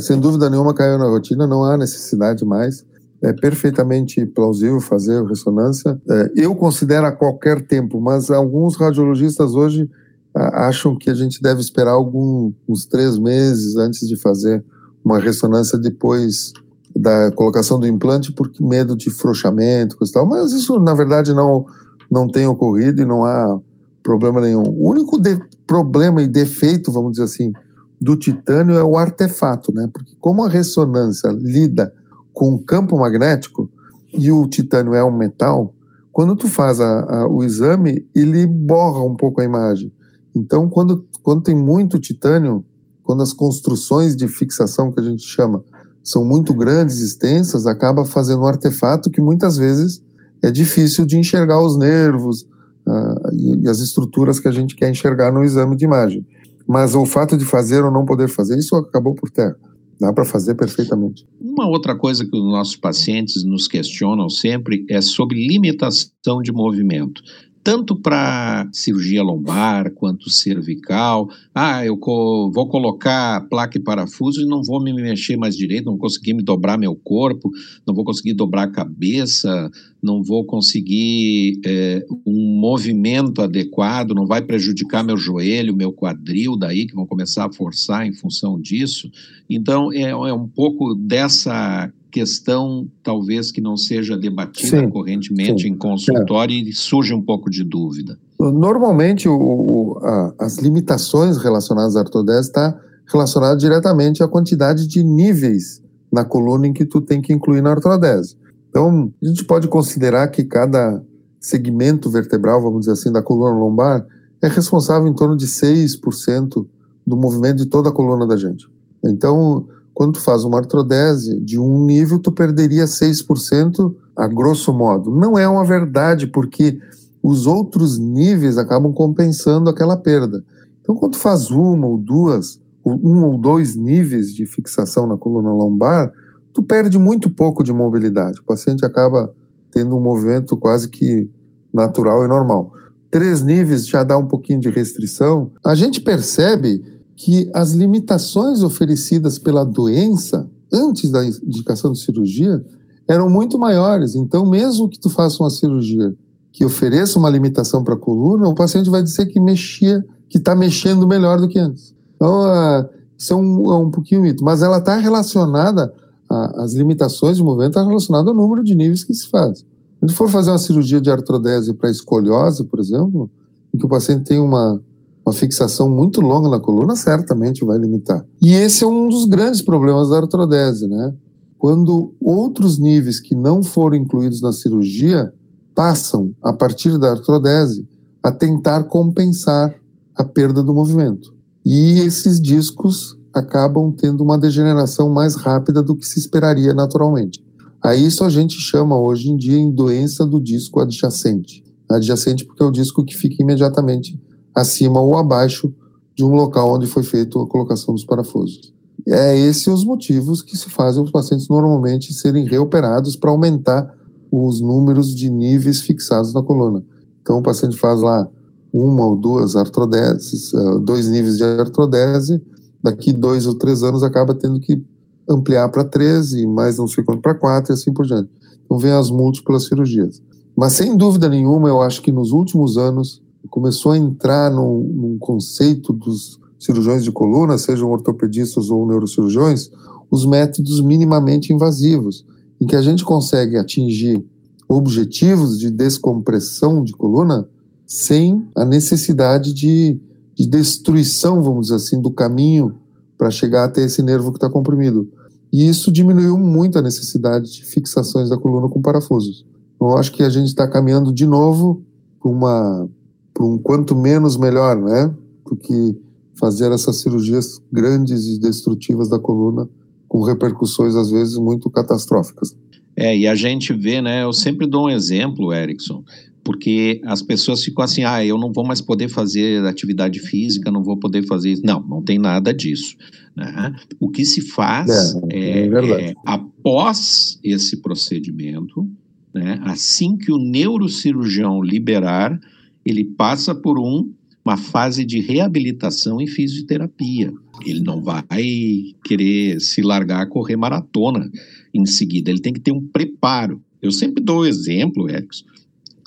Sem 0.00 0.18
dúvida 0.20 0.48
nenhuma, 0.50 0.74
caiu 0.74 0.98
na 0.98 1.06
rotina, 1.06 1.46
não 1.46 1.64
há 1.64 1.76
necessidade 1.76 2.44
mais. 2.44 2.84
É 3.22 3.32
perfeitamente 3.32 4.24
plausível 4.26 4.80
fazer 4.80 5.24
ressonância. 5.24 6.00
É, 6.08 6.32
eu 6.36 6.54
considero 6.54 7.06
a 7.06 7.12
qualquer 7.12 7.66
tempo, 7.66 8.00
mas 8.00 8.30
alguns 8.30 8.76
radiologistas 8.76 9.54
hoje 9.54 9.88
acham 10.34 10.96
que 10.96 11.08
a 11.08 11.14
gente 11.14 11.40
deve 11.40 11.60
esperar 11.60 11.92
alguns 11.92 12.52
uns 12.68 12.84
três 12.84 13.18
meses 13.18 13.76
antes 13.76 14.06
de 14.06 14.16
fazer 14.16 14.62
uma 15.02 15.18
ressonância 15.18 15.78
depois 15.78 16.52
da 16.96 17.30
colocação 17.32 17.78
do 17.78 17.86
implante 17.86 18.32
por 18.32 18.50
medo 18.60 18.96
de 18.96 19.10
frouxamento, 19.10 19.96
coisa 19.96 20.12
tal. 20.12 20.26
Mas 20.26 20.52
isso, 20.52 20.78
na 20.80 20.94
verdade, 20.94 21.34
não, 21.34 21.66
não 22.10 22.26
tem 22.26 22.46
ocorrido 22.46 23.02
e 23.02 23.04
não 23.04 23.24
há 23.24 23.60
problema 24.02 24.40
nenhum. 24.40 24.62
O 24.62 24.90
único 24.90 25.20
problema 25.66 26.22
e 26.22 26.28
defeito, 26.28 26.90
vamos 26.90 27.12
dizer 27.12 27.24
assim, 27.24 27.52
do 28.00 28.16
titânio 28.16 28.76
é 28.76 28.84
o 28.84 28.96
artefato, 28.96 29.72
né? 29.74 29.88
Porque 29.92 30.14
como 30.20 30.44
a 30.44 30.48
ressonância 30.48 31.28
lida 31.28 31.92
com 32.32 32.54
o 32.54 32.58
campo 32.58 32.98
magnético 32.98 33.70
e 34.12 34.30
o 34.30 34.46
titânio 34.46 34.94
é 34.94 35.04
um 35.04 35.16
metal, 35.16 35.74
quando 36.12 36.36
tu 36.36 36.48
faz 36.48 36.80
a, 36.80 37.00
a, 37.00 37.28
o 37.28 37.44
exame, 37.44 38.06
ele 38.14 38.46
borra 38.46 39.02
um 39.02 39.14
pouco 39.14 39.40
a 39.40 39.44
imagem. 39.44 39.92
Então, 40.34 40.68
quando, 40.68 41.06
quando 41.22 41.42
tem 41.42 41.54
muito 41.54 41.98
titânio, 41.98 42.64
quando 43.02 43.22
as 43.22 43.32
construções 43.32 44.16
de 44.16 44.28
fixação, 44.28 44.92
que 44.92 45.00
a 45.00 45.02
gente 45.02 45.22
chama, 45.22 45.64
são 46.06 46.24
muito 46.24 46.54
grandes, 46.54 47.00
extensas, 47.00 47.66
acaba 47.66 48.04
fazendo 48.04 48.42
um 48.42 48.46
artefato 48.46 49.10
que 49.10 49.20
muitas 49.20 49.56
vezes 49.56 50.00
é 50.40 50.52
difícil 50.52 51.04
de 51.04 51.18
enxergar 51.18 51.60
os 51.60 51.76
nervos 51.76 52.42
uh, 52.86 53.34
e, 53.34 53.64
e, 53.64 53.68
as 53.68 53.80
estruturas 53.80 54.38
que 54.38 54.46
a 54.46 54.52
gente 54.52 54.76
quer 54.76 54.88
enxergar 54.88 55.32
no 55.32 55.42
exame 55.42 55.74
de 55.74 55.84
imagem. 55.84 56.24
Mas 56.64 56.94
o 56.94 57.04
fato 57.04 57.36
de 57.36 57.44
fazer 57.44 57.84
ou 57.84 57.90
não 57.90 58.04
poder 58.04 58.28
fazer, 58.28 58.56
isso 58.56 58.76
acabou 58.76 59.16
por 59.16 59.30
terra. 59.30 59.56
Dá 59.98 60.12
para 60.12 60.24
fazer 60.24 60.54
perfeitamente. 60.54 61.26
Uma 61.40 61.66
outra 61.68 61.96
coisa 61.96 62.24
que 62.24 62.36
os 62.36 62.44
nossos 62.44 62.76
pacientes 62.76 63.42
nos 63.42 63.66
questionam 63.66 64.30
sempre 64.30 64.86
é 64.88 65.00
sobre 65.00 65.44
limitação 65.44 66.40
de 66.40 66.52
movimento 66.52 67.20
tanto 67.66 67.96
para 67.96 68.68
cirurgia 68.72 69.24
lombar 69.24 69.90
quanto 69.90 70.30
cervical. 70.30 71.28
Ah, 71.52 71.84
eu 71.84 71.96
co 71.96 72.48
vou 72.54 72.68
colocar 72.68 73.40
placa 73.48 73.76
e 73.76 73.82
parafuso 73.82 74.40
e 74.40 74.46
não 74.46 74.62
vou 74.62 74.80
me 74.80 74.92
mexer 74.92 75.36
mais 75.36 75.56
direito, 75.56 75.86
não 75.86 75.94
vou 75.94 76.02
conseguir 76.02 76.32
me 76.32 76.44
dobrar 76.44 76.78
meu 76.78 76.94
corpo, 76.94 77.50
não 77.84 77.92
vou 77.92 78.04
conseguir 78.04 78.34
dobrar 78.34 78.62
a 78.62 78.70
cabeça, 78.70 79.68
não 80.00 80.22
vou 80.22 80.44
conseguir 80.44 81.60
é, 81.66 82.06
um 82.24 82.56
movimento 82.60 83.42
adequado, 83.42 84.14
não 84.14 84.28
vai 84.28 84.42
prejudicar 84.42 85.02
meu 85.02 85.16
joelho, 85.16 85.74
meu 85.74 85.92
quadril, 85.92 86.56
daí 86.56 86.86
que 86.86 86.94
vão 86.94 87.04
começar 87.04 87.46
a 87.46 87.52
forçar 87.52 88.06
em 88.06 88.12
função 88.12 88.60
disso. 88.60 89.10
Então, 89.50 89.92
é, 89.92 90.10
é 90.10 90.32
um 90.32 90.46
pouco 90.46 90.94
dessa 90.94 91.92
questão, 92.10 92.88
talvez, 93.02 93.50
que 93.50 93.60
não 93.60 93.76
seja 93.76 94.16
debatida 94.16 94.80
sim, 94.80 94.90
correntemente 94.90 95.62
sim. 95.62 95.68
em 95.68 95.76
consultório 95.76 96.54
é. 96.54 96.58
e 96.58 96.72
surge 96.72 97.12
um 97.12 97.22
pouco 97.22 97.50
de 97.50 97.62
dúvida. 97.64 98.18
Normalmente, 98.38 99.28
o, 99.28 99.98
a, 100.02 100.34
as 100.38 100.58
limitações 100.58 101.36
relacionadas 101.36 101.96
à 101.96 102.00
artrodese 102.00 102.48
está 102.48 102.78
relacionada 103.06 103.56
diretamente 103.56 104.22
à 104.22 104.28
quantidade 104.28 104.86
de 104.86 105.02
níveis 105.02 105.82
na 106.12 106.24
coluna 106.24 106.66
em 106.66 106.72
que 106.72 106.84
tu 106.84 107.00
tem 107.00 107.20
que 107.20 107.32
incluir 107.32 107.62
na 107.62 107.70
artrodese. 107.70 108.36
Então, 108.70 109.12
a 109.22 109.26
gente 109.26 109.44
pode 109.44 109.68
considerar 109.68 110.28
que 110.28 110.44
cada 110.44 111.02
segmento 111.40 112.10
vertebral, 112.10 112.60
vamos 112.60 112.80
dizer 112.80 112.92
assim, 112.92 113.12
da 113.12 113.22
coluna 113.22 113.56
lombar 113.56 114.06
é 114.42 114.48
responsável 114.48 115.08
em 115.08 115.14
torno 115.14 115.36
de 115.36 115.46
6% 115.46 116.66
do 117.06 117.16
movimento 117.16 117.58
de 117.58 117.66
toda 117.66 117.88
a 117.88 117.92
coluna 117.92 118.26
da 118.26 118.36
gente. 118.36 118.68
Então, 119.04 119.66
quando 119.96 120.12
tu 120.12 120.20
faz 120.20 120.44
uma 120.44 120.58
artrodese 120.58 121.40
de 121.40 121.58
um 121.58 121.82
nível, 121.82 122.18
tu 122.18 122.30
perderia 122.30 122.84
6% 122.84 123.94
a 124.14 124.28
grosso 124.28 124.70
modo. 124.70 125.10
Não 125.10 125.38
é 125.38 125.48
uma 125.48 125.64
verdade, 125.64 126.26
porque 126.26 126.78
os 127.22 127.46
outros 127.46 127.96
níveis 127.96 128.58
acabam 128.58 128.92
compensando 128.92 129.70
aquela 129.70 129.96
perda. 129.96 130.44
Então, 130.82 130.94
quando 130.94 131.12
tu 131.12 131.18
faz 131.18 131.50
uma 131.50 131.86
ou 131.86 131.96
duas, 131.96 132.60
um 132.84 133.24
ou 133.24 133.38
dois 133.38 133.74
níveis 133.74 134.34
de 134.34 134.44
fixação 134.44 135.06
na 135.06 135.16
coluna 135.16 135.50
lombar, 135.50 136.12
tu 136.52 136.62
perde 136.62 136.98
muito 136.98 137.30
pouco 137.30 137.64
de 137.64 137.72
mobilidade. 137.72 138.40
O 138.40 138.44
paciente 138.44 138.84
acaba 138.84 139.32
tendo 139.70 139.96
um 139.96 140.00
movimento 140.00 140.58
quase 140.58 140.90
que 140.90 141.26
natural 141.72 142.22
e 142.22 142.28
normal. 142.28 142.70
Três 143.10 143.42
níveis 143.42 143.88
já 143.88 144.04
dá 144.04 144.18
um 144.18 144.26
pouquinho 144.26 144.60
de 144.60 144.68
restrição. 144.68 145.52
A 145.64 145.74
gente 145.74 146.02
percebe 146.02 146.84
que 147.16 147.50
as 147.54 147.72
limitações 147.72 148.62
oferecidas 148.62 149.38
pela 149.38 149.64
doença 149.64 150.48
antes 150.72 151.10
da 151.10 151.24
indicação 151.24 151.90
de 151.90 151.98
cirurgia 151.98 152.62
eram 153.08 153.30
muito 153.30 153.58
maiores. 153.58 154.14
Então, 154.14 154.44
mesmo 154.44 154.88
que 154.88 154.98
tu 154.98 155.08
faça 155.08 155.42
uma 155.42 155.50
cirurgia 155.50 156.14
que 156.52 156.64
ofereça 156.64 157.18
uma 157.18 157.30
limitação 157.30 157.82
para 157.82 157.94
a 157.94 157.98
coluna, 157.98 158.48
o 158.48 158.54
paciente 158.54 158.90
vai 158.90 159.02
dizer 159.02 159.26
que 159.26 159.40
mexia, 159.40 160.04
que 160.28 160.38
está 160.38 160.54
mexendo 160.54 161.06
melhor 161.06 161.40
do 161.40 161.48
que 161.48 161.58
antes. 161.58 161.94
Então, 162.14 162.42
uh, 162.42 162.88
isso 163.16 163.32
é 163.32 163.36
um, 163.36 163.72
é 163.72 163.76
um 163.76 163.90
pouquinho 163.90 164.22
mito, 164.22 164.44
mas 164.44 164.62
ela 164.62 164.78
está 164.78 164.96
relacionada, 164.96 165.92
as 166.28 166.72
limitações 166.72 167.36
de 167.36 167.42
movimento 167.42 167.70
estão 167.70 167.84
tá 167.84 167.88
relacionadas 167.88 168.28
ao 168.28 168.34
número 168.34 168.64
de 168.64 168.74
níveis 168.74 169.04
que 169.04 169.14
se 169.14 169.28
faz. 169.28 169.64
Se 170.06 170.14
for 170.14 170.28
fazer 170.28 170.50
uma 170.50 170.58
cirurgia 170.58 171.00
de 171.00 171.10
artrodese 171.10 171.72
para 171.72 171.90
escoliose, 171.90 172.64
por 172.64 172.80
exemplo, 172.80 173.30
em 173.72 173.78
que 173.78 173.86
o 173.86 173.88
paciente 173.88 174.24
tem 174.24 174.40
uma 174.40 174.80
uma 175.26 175.32
fixação 175.32 175.90
muito 175.90 176.20
longa 176.20 176.48
na 176.48 176.60
coluna 176.60 176.94
certamente 176.94 177.64
vai 177.64 177.76
limitar. 177.78 178.24
E 178.40 178.54
esse 178.54 178.84
é 178.84 178.86
um 178.86 179.08
dos 179.08 179.24
grandes 179.24 179.60
problemas 179.60 180.08
da 180.08 180.18
artrodese, 180.18 180.86
né? 180.86 181.12
Quando 181.58 182.14
outros 182.20 182.78
níveis 182.78 183.18
que 183.18 183.34
não 183.34 183.60
foram 183.60 183.96
incluídos 183.96 184.40
na 184.40 184.52
cirurgia 184.52 185.32
passam, 185.74 186.32
a 186.40 186.52
partir 186.52 186.96
da 186.96 187.10
artrodese, 187.10 187.88
a 188.22 188.30
tentar 188.30 188.84
compensar 188.84 189.74
a 190.14 190.22
perda 190.22 190.62
do 190.62 190.72
movimento. 190.72 191.34
E 191.64 191.98
esses 192.00 192.40
discos 192.40 193.16
acabam 193.34 193.92
tendo 193.92 194.22
uma 194.22 194.38
degeneração 194.38 195.10
mais 195.10 195.34
rápida 195.34 195.82
do 195.82 195.96
que 195.96 196.06
se 196.06 196.20
esperaria 196.20 196.72
naturalmente. 196.72 197.44
A 197.82 197.96
isso 197.96 198.24
a 198.24 198.30
gente 198.30 198.54
chama 198.54 198.98
hoje 198.98 199.30
em 199.30 199.36
dia 199.36 199.58
em 199.58 199.72
doença 199.72 200.24
do 200.24 200.40
disco 200.40 200.80
adjacente. 200.80 201.64
Adjacente 201.88 202.44
porque 202.44 202.62
é 202.62 202.66
o 202.66 202.70
disco 202.70 203.04
que 203.04 203.14
fica 203.14 203.42
imediatamente 203.42 204.18
acima 204.56 205.00
ou 205.00 205.18
abaixo 205.18 205.72
de 206.14 206.24
um 206.24 206.34
local 206.34 206.72
onde 206.72 206.86
foi 206.86 207.02
feita 207.02 207.38
a 207.40 207.46
colocação 207.46 207.92
dos 207.94 208.04
parafusos. 208.04 208.72
É 209.06 209.38
esses 209.38 209.66
os 209.66 209.84
motivos 209.84 210.40
que 210.40 210.56
se 210.56 210.70
fazem 210.70 211.02
os 211.02 211.10
pacientes 211.10 211.46
normalmente 211.48 212.14
serem 212.14 212.46
reoperados 212.46 213.14
para 213.14 213.30
aumentar 213.30 213.94
os 214.32 214.60
números 214.60 215.14
de 215.14 215.28
níveis 215.28 215.82
fixados 215.82 216.32
na 216.32 216.42
coluna. 216.42 216.82
Então, 217.20 217.38
o 217.38 217.42
paciente 217.42 217.76
faz 217.76 218.00
lá 218.00 218.26
uma 218.72 219.04
ou 219.04 219.16
duas 219.16 219.54
artrodeses, 219.54 220.52
eh, 220.54 220.78
dois 220.80 221.08
níveis 221.08 221.36
de 221.36 221.44
artrodese, 221.44 222.42
daqui 222.82 223.12
dois 223.12 223.46
ou 223.46 223.54
três 223.54 223.82
anos 223.82 224.02
acaba 224.02 224.34
tendo 224.34 224.58
que 224.58 224.82
ampliar 225.28 225.68
para 225.68 225.84
três 225.84 226.32
e 226.32 226.46
mais 226.46 226.78
não 226.78 226.88
sei 226.88 227.04
quanto 227.04 227.20
para 227.20 227.34
quatro 227.34 227.72
e 227.72 227.74
assim 227.74 227.92
por 227.92 228.06
diante. 228.06 228.30
Então, 228.64 228.78
vem 228.78 228.92
as 228.92 229.10
múltiplas 229.10 229.64
cirurgias. 229.64 230.22
Mas, 230.56 230.72
sem 230.72 230.96
dúvida 230.96 231.28
nenhuma, 231.28 231.68
eu 231.68 231.82
acho 231.82 232.00
que 232.00 232.10
nos 232.10 232.32
últimos 232.32 232.78
anos 232.78 233.22
começou 233.46 233.92
a 233.92 233.98
entrar 233.98 234.50
num, 234.50 234.80
num 234.80 235.18
conceito 235.18 235.92
dos 235.92 236.38
cirurgiões 236.58 237.04
de 237.04 237.12
coluna, 237.12 237.58
sejam 237.58 237.90
ortopedistas 237.90 238.70
ou 238.70 238.86
neurocirurgiões, 238.86 239.70
os 240.10 240.24
métodos 240.24 240.80
minimamente 240.80 241.52
invasivos, 241.52 242.24
em 242.60 242.66
que 242.66 242.76
a 242.76 242.82
gente 242.82 243.04
consegue 243.04 243.56
atingir 243.56 244.24
objetivos 244.68 245.58
de 245.58 245.70
descompressão 245.70 246.82
de 246.82 246.92
coluna 246.92 247.48
sem 247.86 248.46
a 248.54 248.64
necessidade 248.64 249.52
de, 249.52 250.00
de 250.34 250.46
destruição, 250.46 251.42
vamos 251.42 251.66
dizer 251.66 251.76
assim, 251.76 252.00
do 252.00 252.10
caminho 252.10 252.74
para 253.16 253.30
chegar 253.30 253.64
até 253.64 253.84
esse 253.84 254.02
nervo 254.02 254.30
que 254.30 254.38
está 254.38 254.50
comprimido. 254.50 255.08
E 255.52 255.68
isso 255.68 255.92
diminuiu 255.92 256.36
muito 256.36 256.78
a 256.78 256.82
necessidade 256.82 257.52
de 257.52 257.64
fixações 257.64 258.28
da 258.28 258.36
coluna 258.36 258.68
com 258.68 258.82
parafusos. 258.82 259.46
Então, 259.76 259.90
eu 259.90 259.98
acho 259.98 260.12
que 260.12 260.22
a 260.22 260.28
gente 260.28 260.48
está 260.48 260.66
caminhando 260.66 261.12
de 261.12 261.26
novo 261.26 261.82
para 262.20 262.30
uma 262.30 262.88
para 263.36 263.44
um 263.44 263.58
quanto 263.58 263.94
menos 263.94 264.38
melhor, 264.38 264.80
né? 264.80 265.14
Do 265.44 265.54
que 265.56 265.94
fazer 266.40 266.72
essas 266.72 267.02
cirurgias 267.02 267.60
grandes 267.70 268.24
e 268.28 268.40
destrutivas 268.40 269.10
da 269.10 269.18
coluna 269.18 269.68
com 270.08 270.22
repercussões 270.22 270.94
às 270.94 271.10
vezes 271.10 271.36
muito 271.36 271.68
catastróficas. 271.68 272.56
É, 272.96 273.14
e 273.14 273.26
a 273.26 273.34
gente 273.34 273.74
vê, 273.74 274.00
né? 274.00 274.24
Eu 274.24 274.32
sempre 274.32 274.66
dou 274.66 274.86
um 274.86 274.90
exemplo, 274.90 275.52
Erickson, 275.52 276.02
porque 276.42 277.02
as 277.04 277.20
pessoas 277.20 277.62
ficam 277.62 277.84
assim: 277.84 278.04
ah, 278.04 278.24
eu 278.24 278.38
não 278.38 278.50
vou 278.50 278.64
mais 278.64 278.80
poder 278.80 279.10
fazer 279.10 279.62
atividade 279.66 280.18
física, 280.18 280.70
não 280.70 280.82
vou 280.82 280.96
poder 280.96 281.26
fazer 281.26 281.52
isso. 281.52 281.62
Não, 281.62 281.80
não 281.86 282.02
tem 282.02 282.18
nada 282.18 282.54
disso. 282.54 282.96
Né? 283.36 283.74
O 284.00 284.08
que 284.08 284.24
se 284.24 284.40
faz 284.40 285.14
é, 285.30 285.66
é, 285.66 286.08
é 286.08 286.14
após 286.24 287.38
esse 287.44 287.82
procedimento, 287.82 288.88
né, 289.34 289.60
assim 289.64 290.16
que 290.16 290.32
o 290.32 290.38
neurocirurgião 290.38 291.62
liberar, 291.62 292.40
ele 292.86 293.04
passa 293.04 293.52
por 293.52 293.80
um, 293.80 294.12
uma 294.44 294.56
fase 294.56 295.04
de 295.04 295.20
reabilitação 295.20 296.20
e 296.20 296.28
fisioterapia. 296.28 297.32
Ele 297.66 297.80
não 297.80 298.00
vai 298.00 298.94
querer 299.04 299.60
se 299.60 299.82
largar 299.82 300.22
a 300.22 300.26
correr 300.26 300.56
maratona 300.56 301.28
em 301.74 301.84
seguida, 301.84 302.30
ele 302.30 302.40
tem 302.40 302.52
que 302.52 302.60
ter 302.60 302.70
um 302.70 302.86
preparo. 302.86 303.60
Eu 303.82 303.90
sempre 303.90 304.22
dou 304.22 304.40
o 304.40 304.46
exemplo, 304.46 305.10
Erickson, 305.10 305.44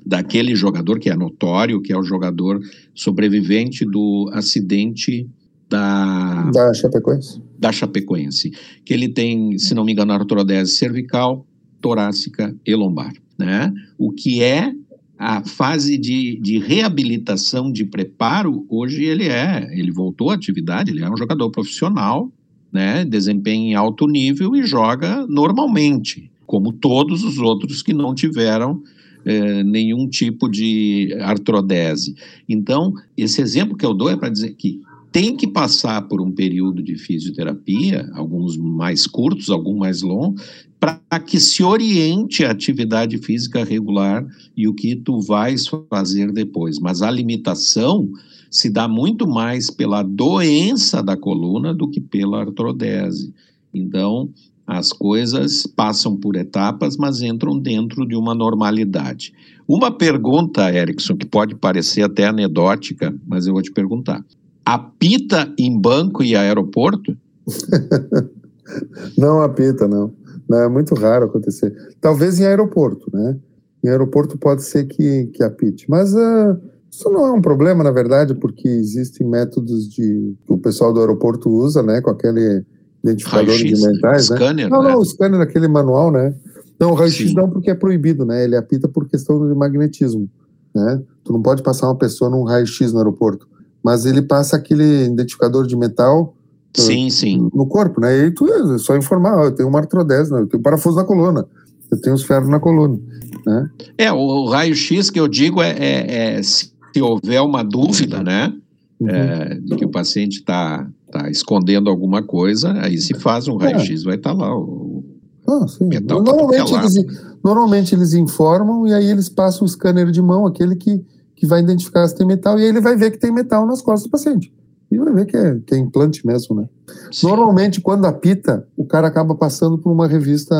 daquele 0.06 0.56
jogador 0.56 1.00
que 1.00 1.10
é 1.10 1.16
notório, 1.16 1.82
que 1.82 1.92
é 1.92 1.98
o 1.98 2.04
jogador 2.04 2.60
sobrevivente 2.96 3.86
do 3.86 4.30
acidente 4.34 5.30
da, 5.70 6.50
da 6.52 6.74
Chapecoense. 6.74 7.42
Da 7.60 7.72
Chapecoense, 7.72 8.52
que 8.86 8.94
ele 8.94 9.10
tem, 9.10 9.58
se 9.58 9.76
não 9.76 9.84
me 9.84 9.92
engano, 9.92 10.14
artrodese 10.14 10.72
cervical, 10.72 11.46
torácica 11.82 12.56
e 12.66 12.74
lombar, 12.74 13.14
né? 13.38 13.72
O 13.98 14.12
que 14.12 14.42
é 14.42 14.74
a 15.20 15.44
fase 15.44 15.98
de, 15.98 16.40
de 16.40 16.58
reabilitação, 16.60 17.70
de 17.70 17.84
preparo, 17.84 18.66
hoje 18.70 19.04
ele 19.04 19.28
é, 19.28 19.68
ele 19.78 19.92
voltou 19.92 20.30
à 20.30 20.36
atividade, 20.36 20.92
ele 20.92 21.04
é 21.04 21.12
um 21.12 21.18
jogador 21.18 21.52
profissional, 21.52 22.32
né, 22.72 23.04
desempenha 23.04 23.72
em 23.72 23.76
alto 23.76 24.08
nível 24.08 24.56
e 24.56 24.64
joga 24.64 25.28
normalmente, 25.28 26.32
como 26.48 26.72
todos 26.72 27.26
os 27.26 27.38
outros 27.38 27.84
que 27.84 27.94
não 27.94 28.16
tiveram 28.16 28.82
é, 29.26 29.62
nenhum 29.62 30.08
tipo 30.08 30.48
de 30.48 31.14
artrodese. 31.20 32.16
Então, 32.48 32.94
esse 33.18 33.42
exemplo 33.42 33.76
que 33.76 33.86
eu 33.86 33.94
dou 33.94 34.10
é 34.10 34.16
para 34.16 34.30
dizer 34.30 34.56
que 34.56 34.80
tem 35.12 35.36
que 35.36 35.48
passar 35.48 36.04
por 36.04 36.22
um 36.22 36.32
período 36.32 36.82
de 36.82 36.96
fisioterapia, 36.96 38.10
alguns 38.14 38.56
mais 38.56 39.06
curtos, 39.06 39.50
alguns 39.50 39.78
mais 39.78 40.02
longos, 40.02 40.42
para 40.80 41.20
que 41.20 41.40
se 41.40 41.64
oriente 41.64 42.46
a 42.46 42.52
atividade 42.52 43.18
física 43.18 43.64
regular 43.64 44.26
e 44.56 44.68
o 44.68 44.74
que 44.74 44.96
tu 44.96 45.20
vais 45.20 45.68
fazer 45.90 46.32
depois. 46.32 46.80
Mas 46.80 47.02
a 47.02 47.12
limitação 47.12 48.10
se 48.50 48.70
dá 48.70 48.88
muito 48.88 49.28
mais 49.28 49.70
pela 49.70 50.02
doença 50.02 51.04
da 51.04 51.18
coluna 51.18 51.74
do 51.74 51.90
que 51.90 52.00
pela 52.00 52.42
artrodese. 52.42 53.34
Então, 53.74 54.30
as 54.66 54.94
coisas 54.94 55.66
passam 55.66 56.16
por 56.16 56.36
etapas, 56.36 56.96
mas 56.96 57.22
entram 57.22 57.60
dentro 57.60 58.08
de 58.08 58.16
uma 58.16 58.34
normalidade. 58.34 59.34
Uma 59.68 59.92
pergunta, 59.92 60.72
Erickson, 60.74 61.16
que 61.16 61.26
pode 61.26 61.56
parecer 61.56 62.04
até 62.04 62.26
anedótica, 62.26 63.14
mas 63.28 63.46
eu 63.46 63.54
vou 63.54 63.62
te 63.62 63.72
perguntar. 63.72 64.24
Apita 64.66 65.52
em 65.58 65.80
banco 65.80 66.24
e 66.24 66.36
aeroporto? 66.36 67.18
não 69.18 69.42
apita, 69.42 69.88
não. 69.88 70.14
Não. 70.50 70.58
É 70.58 70.68
muito 70.68 70.96
raro 70.96 71.26
acontecer. 71.26 71.74
Talvez 72.02 72.40
em 72.40 72.46
aeroporto, 72.46 73.10
né? 73.14 73.38
Em 73.84 73.90
aeroporto 73.90 74.38
pode 74.38 74.64
ser 74.64 74.86
que, 74.86 75.28
que 75.28 75.44
apite. 75.44 75.86
Mas 75.90 76.14
uh, 76.14 76.58
isso 76.92 77.10
não 77.10 77.28
é 77.28 77.32
um 77.32 77.42
problema, 77.42 77.84
na 77.84 77.92
verdade, 77.92 78.34
porque 78.34 78.68
existem 78.68 79.28
métodos 79.28 79.90
de 79.90 80.36
que 80.46 80.54
o 80.54 80.58
pessoal 80.58 80.92
do 80.92 81.00
aeroporto 81.00 81.50
usa, 81.50 81.84
né? 81.84 82.02
Com 82.02 82.10
aquele 82.10 82.66
identificador 83.04 83.56
de 83.56 83.82
mentais, 83.82 84.30
né? 84.30 84.36
Scanner, 84.36 84.70
não, 84.70 84.84
né? 84.84 84.90
não, 84.90 85.00
o 85.00 85.06
scanner 85.06 85.40
aquele 85.40 85.68
manual, 85.68 86.12
né? 86.12 86.34
Não, 86.80 86.92
o 86.92 86.94
raio-x 86.94 87.34
não 87.34 87.50
porque 87.50 87.70
é 87.70 87.76
proibido, 87.76 88.26
né? 88.26 88.44
Ele 88.44 88.56
apita 88.56 88.88
por 88.88 89.08
questão 89.08 89.48
de 89.48 89.54
magnetismo, 89.54 90.30
né? 90.74 91.02
Tu 91.24 91.34
não 91.34 91.42
pode 91.42 91.62
passar 91.62 91.88
uma 91.88 91.98
pessoa 91.98 92.30
num 92.30 92.44
raio-x 92.44 92.92
no 92.92 93.00
aeroporto, 93.00 93.48
mas 93.84 94.06
ele 94.06 94.22
passa 94.22 94.56
aquele 94.56 95.06
identificador 95.06 95.68
de 95.68 95.76
metal 95.76 96.34
sim, 96.76 97.10
sim. 97.10 97.50
no 97.54 97.66
corpo, 97.66 98.00
né? 98.00 98.28
E 98.28 98.32
tu 98.32 98.48
é 98.48 98.78
só 98.78 98.96
informar, 98.96 99.38
ó, 99.38 99.46
eu 99.46 99.52
tenho 99.52 99.70
uma 99.70 99.80
artrodese, 99.80 100.32
né? 100.32 100.42
eu 100.42 100.48
tenho 100.48 100.62
parafuso 100.62 100.98
na 100.98 101.04
coluna, 101.04 101.46
eu 101.92 102.02
tenho 102.02 102.16
os 102.16 102.24
ferros 102.24 102.50
na 102.50 102.60
coluna, 102.60 103.00
né? 103.46 103.70
É, 103.98 104.12
o, 104.12 104.18
o 104.18 104.50
raio-x 104.50 105.10
que 105.10 105.20
eu 105.20 105.28
digo 105.28 105.62
é, 105.62 105.72
é, 105.72 106.36
é, 106.38 106.44
se 106.44 106.72
houver 107.02 107.42
uma 107.42 107.64
dúvida, 107.64 108.22
né? 108.24 108.54
Uhum. 109.00 109.10
É, 109.10 109.56
de 109.56 109.76
que 109.78 109.86
o 109.86 109.90
paciente 109.90 110.40
está 110.40 110.88
tá 111.12 111.30
escondendo 111.30 111.90
alguma 111.90 112.22
coisa, 112.22 112.74
aí 112.82 112.98
se 112.98 113.14
faz 113.16 113.48
um 113.48 113.60
é. 113.62 113.72
raio-x, 113.72 114.04
vai 114.04 114.16
estar 114.16 114.36
tá 114.36 114.38
lá 114.38 114.56
o 114.56 115.04
ah, 115.48 115.66
metal. 115.82 116.24
Tá 116.24 116.32
normalmente, 116.32 116.74
eles, 116.74 117.22
normalmente 117.44 117.96
eles 117.96 118.14
informam 118.14 118.88
e 118.88 118.94
aí 118.94 119.10
eles 119.10 119.28
passam 119.30 119.66
o 119.66 119.68
scanner 119.68 120.12
de 120.12 120.22
mão, 120.22 120.46
aquele 120.46 120.76
que, 120.76 121.04
que 121.36 121.48
vai 121.48 121.62
identificar 121.62 122.08
se 122.08 122.16
tem 122.16 122.28
metal, 122.28 122.60
e 122.60 122.64
aí 122.64 122.70
ele 122.70 122.82
vai 122.82 122.96
ver 122.96 123.12
que 123.12 123.18
tem 123.18 123.32
metal 123.32 123.66
nas 123.66 123.82
costas 123.82 124.08
do 124.08 124.12
paciente. 124.12 124.54
E 124.92 124.98
vai 124.98 125.14
ver 125.14 125.26
que 125.26 125.38
é, 125.38 125.60
que 125.60 125.76
é 125.76 125.78
implante 125.78 126.26
mesmo, 126.26 126.56
né? 126.56 126.68
Sim. 127.12 127.28
Normalmente, 127.28 127.80
quando 127.80 128.06
apita, 128.06 128.68
o 128.76 128.86
cara 128.86 129.08
acaba 129.08 129.36
passando 129.36 129.78
por 129.78 129.92
uma 129.92 130.08
revista 130.08 130.56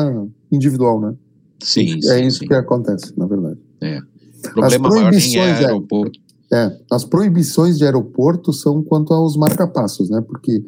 individual, 0.50 1.00
né? 1.00 1.14
Sim, 1.62 1.98
É 1.98 2.00
sim, 2.00 2.26
isso 2.26 2.38
sim. 2.38 2.46
que 2.46 2.54
acontece, 2.54 3.12
na 3.16 3.26
verdade. 3.26 3.58
É. 3.80 3.98
O 3.98 4.52
problema 4.54 4.88
maior 4.88 5.12
nem 5.12 5.36
é 5.36 5.52
aeroporto. 5.52 6.18
É, 6.52 6.76
as 6.90 7.04
proibições 7.04 7.78
de 7.78 7.84
aeroporto 7.84 8.52
são 8.52 8.82
quanto 8.82 9.12
aos 9.12 9.36
marcapassos, 9.36 10.10
né? 10.10 10.20
Porque 10.20 10.64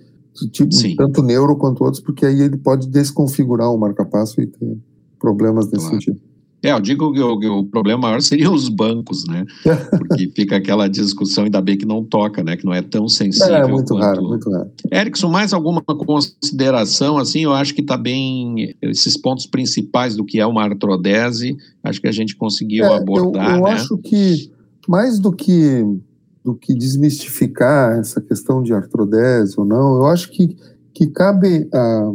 tipo, 0.50 0.70
tanto 0.96 1.22
neuro 1.22 1.56
quanto 1.56 1.84
outros, 1.84 2.02
porque 2.02 2.24
aí 2.24 2.40
ele 2.40 2.56
pode 2.56 2.88
desconfigurar 2.88 3.70
o 3.72 3.78
marcapasso 3.78 4.40
e 4.40 4.46
ter 4.46 4.78
problemas 5.18 5.66
nesse 5.66 5.86
claro. 5.86 6.00
sentido. 6.02 6.20
É, 6.62 6.70
eu 6.70 6.80
digo 6.80 7.12
que 7.12 7.20
o, 7.20 7.38
que 7.38 7.48
o, 7.48 7.64
problema 7.64 8.02
maior 8.02 8.22
seriam 8.22 8.54
os 8.54 8.68
bancos, 8.68 9.24
né? 9.26 9.44
Porque 9.98 10.30
fica 10.34 10.56
aquela 10.56 10.88
discussão, 10.88 11.44
ainda 11.44 11.60
bem 11.60 11.76
que 11.76 11.84
não 11.84 12.04
toca, 12.04 12.42
né? 12.44 12.56
Que 12.56 12.64
não 12.64 12.72
é 12.72 12.80
tão 12.80 13.08
sensível. 13.08 13.54
É, 13.54 13.66
muito 13.66 13.94
quanto... 13.94 14.02
raro, 14.02 14.22
muito 14.22 14.50
raro. 14.50 14.70
Erickson, 14.92 15.28
mais 15.28 15.52
alguma 15.52 15.82
consideração, 15.82 17.18
assim, 17.18 17.40
eu 17.40 17.52
acho 17.52 17.74
que 17.74 17.80
está 17.80 17.96
bem, 17.96 18.74
esses 18.80 19.16
pontos 19.16 19.46
principais 19.46 20.14
do 20.14 20.24
que 20.24 20.38
é 20.38 20.46
uma 20.46 20.62
artrodese, 20.62 21.56
acho 21.82 22.00
que 22.00 22.08
a 22.08 22.12
gente 22.12 22.36
conseguiu 22.36 22.84
é, 22.84 22.96
abordar, 22.96 23.50
Eu, 23.50 23.56
eu 23.56 23.64
né? 23.64 23.70
acho 23.72 23.98
que 23.98 24.52
mais 24.88 25.18
do 25.18 25.32
que 25.32 25.84
do 26.44 26.54
que 26.54 26.74
desmistificar 26.74 27.98
essa 27.98 28.20
questão 28.20 28.62
de 28.62 28.74
artrodese 28.74 29.54
ou 29.56 29.64
não, 29.64 29.96
eu 29.98 30.06
acho 30.06 30.28
que, 30.30 30.56
que 30.92 31.06
cabe 31.06 31.68
a, 31.72 32.12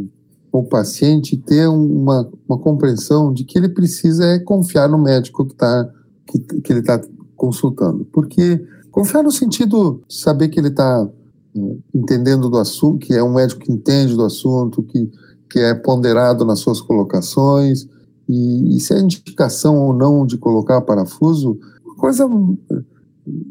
ao 0.58 0.64
paciente 0.64 1.36
ter 1.36 1.68
uma, 1.68 2.28
uma 2.48 2.58
compreensão 2.58 3.32
de 3.32 3.44
que 3.44 3.56
ele 3.56 3.68
precisa 3.68 4.24
é 4.24 4.38
confiar 4.38 4.88
no 4.88 4.98
médico 4.98 5.44
que, 5.44 5.54
tá, 5.54 5.88
que, 6.26 6.38
que 6.38 6.72
ele 6.72 6.80
está 6.80 7.00
consultando. 7.36 8.04
Porque 8.12 8.64
confiar 8.90 9.22
no 9.22 9.30
sentido 9.30 10.02
de 10.08 10.14
saber 10.14 10.48
que 10.48 10.58
ele 10.58 10.68
está 10.68 11.08
eh, 11.56 11.76
entendendo 11.94 12.50
do 12.50 12.58
assunto, 12.58 12.98
que 12.98 13.14
é 13.14 13.22
um 13.22 13.34
médico 13.34 13.60
que 13.60 13.72
entende 13.72 14.16
do 14.16 14.24
assunto, 14.24 14.82
que, 14.82 15.10
que 15.48 15.60
é 15.60 15.74
ponderado 15.74 16.44
nas 16.44 16.58
suas 16.58 16.80
colocações, 16.80 17.86
e, 18.28 18.76
e 18.76 18.80
se 18.80 18.92
é 18.92 18.98
indicação 18.98 19.76
ou 19.76 19.92
não 19.92 20.26
de 20.26 20.36
colocar 20.36 20.80
parafuso, 20.80 21.58
coisa 21.96 22.28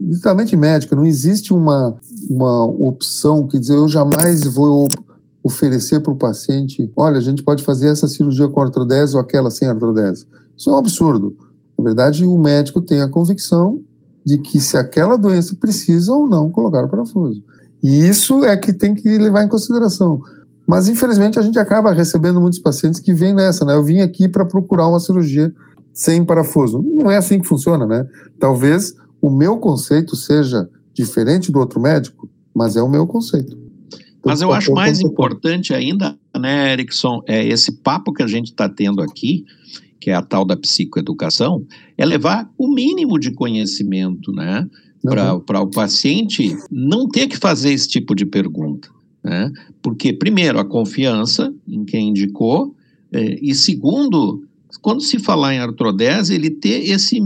literalmente 0.02 0.56
médica, 0.56 0.96
não 0.96 1.06
existe 1.06 1.54
uma, 1.54 1.96
uma 2.30 2.66
opção 2.66 3.48
que 3.48 3.60
dizer 3.60 3.76
eu 3.76 3.88
jamais 3.88 4.44
vou 4.44 4.88
oferecer 5.48 6.02
para 6.02 6.12
o 6.12 6.18
paciente, 6.18 6.92
olha, 6.96 7.18
a 7.18 7.22
gente 7.22 7.42
pode 7.42 7.64
fazer 7.64 7.88
essa 7.88 8.08
cirurgia 8.08 8.50
com 8.50 8.62
artrodese 8.62 9.16
ou 9.16 9.22
aquela 9.22 9.50
sem 9.50 9.68
artrodese. 9.68 10.26
Isso 10.58 10.70
é 10.70 10.74
um 10.74 10.78
absurdo. 10.78 11.36
Na 11.78 11.84
verdade, 11.84 12.26
o 12.26 12.38
médico 12.38 12.82
tem 12.82 13.02
a 13.02 13.08
convicção 13.08 13.80
de 14.26 14.38
que 14.38 14.60
se 14.60 14.76
aquela 14.76 15.18
doença 15.18 15.56
precisa 15.56 16.12
ou 16.12 16.28
não 16.28 16.52
colocar 16.52 16.84
o 16.84 16.90
parafuso. 16.90 17.42
E 17.82 18.08
isso 18.08 18.44
é 18.44 18.58
que 18.58 18.74
tem 18.74 18.94
que 18.94 19.18
levar 19.18 19.44
em 19.44 19.48
consideração. 19.48 20.22
Mas, 20.68 20.90
infelizmente, 20.90 21.40
a 21.40 21.42
gente 21.42 21.58
acaba 21.58 21.94
recebendo 21.94 22.42
muitos 22.42 22.60
pacientes 22.60 23.00
que 23.00 23.14
vêm 23.14 23.34
nessa, 23.34 23.64
né? 23.64 23.74
Eu 23.74 23.84
vim 23.84 24.02
aqui 24.02 24.28
para 24.28 24.44
procurar 24.44 24.88
uma 24.88 25.00
cirurgia 25.00 25.54
sem 25.94 26.26
parafuso. 26.26 26.82
Não 26.82 27.10
é 27.10 27.16
assim 27.16 27.40
que 27.40 27.48
funciona, 27.48 27.86
né? 27.86 28.06
Talvez 28.38 28.94
o 29.22 29.30
meu 29.30 29.58
conceito 29.60 30.14
seja 30.16 30.70
diferente 30.94 31.52
do 31.52 31.60
outro 31.60 31.80
médico, 31.80 32.28
mas 32.54 32.76
é 32.76 32.82
o 32.82 32.90
meu 32.90 33.08
conceito. 33.08 33.67
Então, 34.28 34.34
mas 34.34 34.42
eu 34.42 34.52
acho 34.52 34.74
mais 34.74 35.00
importante 35.00 35.74
ainda, 35.74 36.18
né, 36.38 36.74
Erickson, 36.74 37.22
é 37.26 37.46
esse 37.46 37.72
papo 37.72 38.12
que 38.12 38.22
a 38.22 38.28
gente 38.28 38.48
está 38.48 38.68
tendo 38.68 39.02
aqui, 39.02 39.46
que 40.00 40.10
é 40.10 40.14
a 40.14 40.22
tal 40.22 40.46
da 40.46 40.58
psicoeducação, 40.58 41.66
é 41.98 42.06
levar 42.06 42.50
o 42.58 42.68
mínimo 42.68 43.20
de 43.20 43.32
conhecimento, 43.32 44.32
né? 44.32 44.68
Uhum. 45.04 45.40
Para 45.40 45.62
o 45.62 45.68
paciente 45.70 46.56
não 46.70 47.08
ter 47.08 47.28
que 47.28 47.38
fazer 47.38 47.72
esse 47.72 47.88
tipo 47.88 48.14
de 48.14 48.26
pergunta. 48.26 48.90
Né? 49.24 49.52
Porque, 49.82 50.12
primeiro, 50.12 50.60
a 50.60 50.66
confiança 50.66 51.54
em 51.68 51.86
quem 51.86 52.10
indicou, 52.10 52.76
eh, 53.12 53.40
e 53.42 53.54
segundo, 53.54 54.44
quando 54.82 55.02
se 55.02 55.20
falar 55.20 55.54
em 55.54 55.60
artrodese, 55.60 56.34
ele 56.34 56.50
ter 56.50 56.90
esse 56.90 57.20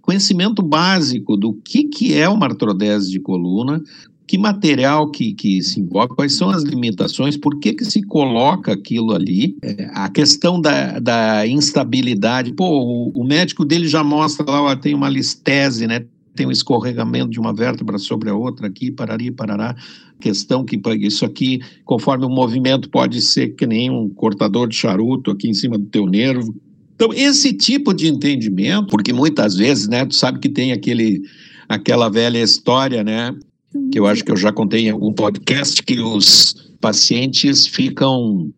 conhecimento 0.00 0.62
básico 0.62 1.36
do 1.36 1.52
que, 1.52 1.84
que 1.84 2.14
é 2.14 2.28
uma 2.28 2.46
artrodese 2.46 3.10
de 3.10 3.20
coluna, 3.20 3.82
que 4.26 4.36
material 4.36 5.10
que, 5.10 5.32
que 5.32 5.62
se 5.62 5.80
envolve, 5.80 6.14
quais 6.14 6.34
são 6.34 6.50
as 6.50 6.62
limitações, 6.62 7.36
por 7.36 7.58
que, 7.60 7.72
que 7.72 7.84
se 7.84 8.02
coloca 8.02 8.72
aquilo 8.72 9.14
ali, 9.14 9.56
é, 9.62 9.88
a 9.92 10.08
questão 10.08 10.60
da, 10.60 10.98
da 10.98 11.46
instabilidade. 11.46 12.52
Pô, 12.52 12.66
o, 12.66 13.12
o, 13.14 13.24
médico 13.24 13.64
dele 13.64 13.86
já 13.86 14.02
mostra 14.02 14.44
lá, 14.50 14.62
ó, 14.62 14.76
tem 14.76 14.94
uma 14.94 15.08
listese, 15.08 15.86
né? 15.86 16.04
Tem 16.34 16.46
um 16.46 16.50
escorregamento 16.50 17.30
de 17.30 17.40
uma 17.40 17.54
vértebra 17.54 17.98
sobre 17.98 18.28
a 18.28 18.34
outra 18.34 18.66
aqui, 18.66 18.90
parari, 18.90 19.30
parará. 19.30 19.74
Questão 20.20 20.64
que 20.64 20.80
isso 21.00 21.24
aqui, 21.24 21.60
conforme 21.84 22.26
o 22.26 22.28
movimento, 22.28 22.90
pode 22.90 23.22
ser 23.22 23.50
que 23.50 23.66
nem 23.66 23.90
um 23.90 24.08
cortador 24.08 24.68
de 24.68 24.74
charuto 24.74 25.30
aqui 25.30 25.48
em 25.48 25.54
cima 25.54 25.78
do 25.78 25.86
teu 25.86 26.06
nervo, 26.06 26.54
então, 26.96 27.12
esse 27.12 27.52
tipo 27.52 27.92
de 27.92 28.08
entendimento, 28.08 28.86
porque 28.86 29.12
muitas 29.12 29.54
vezes, 29.54 29.86
né, 29.86 30.06
tu 30.06 30.14
sabe 30.14 30.38
que 30.38 30.48
tem 30.48 30.72
aquele, 30.72 31.20
aquela 31.68 32.08
velha 32.08 32.42
história, 32.42 33.04
né, 33.04 33.36
que 33.90 33.98
eu 33.98 34.06
acho 34.06 34.24
que 34.24 34.30
eu 34.30 34.36
já 34.36 34.52
contei 34.52 34.86
em 34.86 34.90
algum 34.90 35.12
podcast, 35.12 35.82
que 35.82 36.00
os 36.00 36.54
pacientes 36.80 37.66
ficam, 37.66 38.50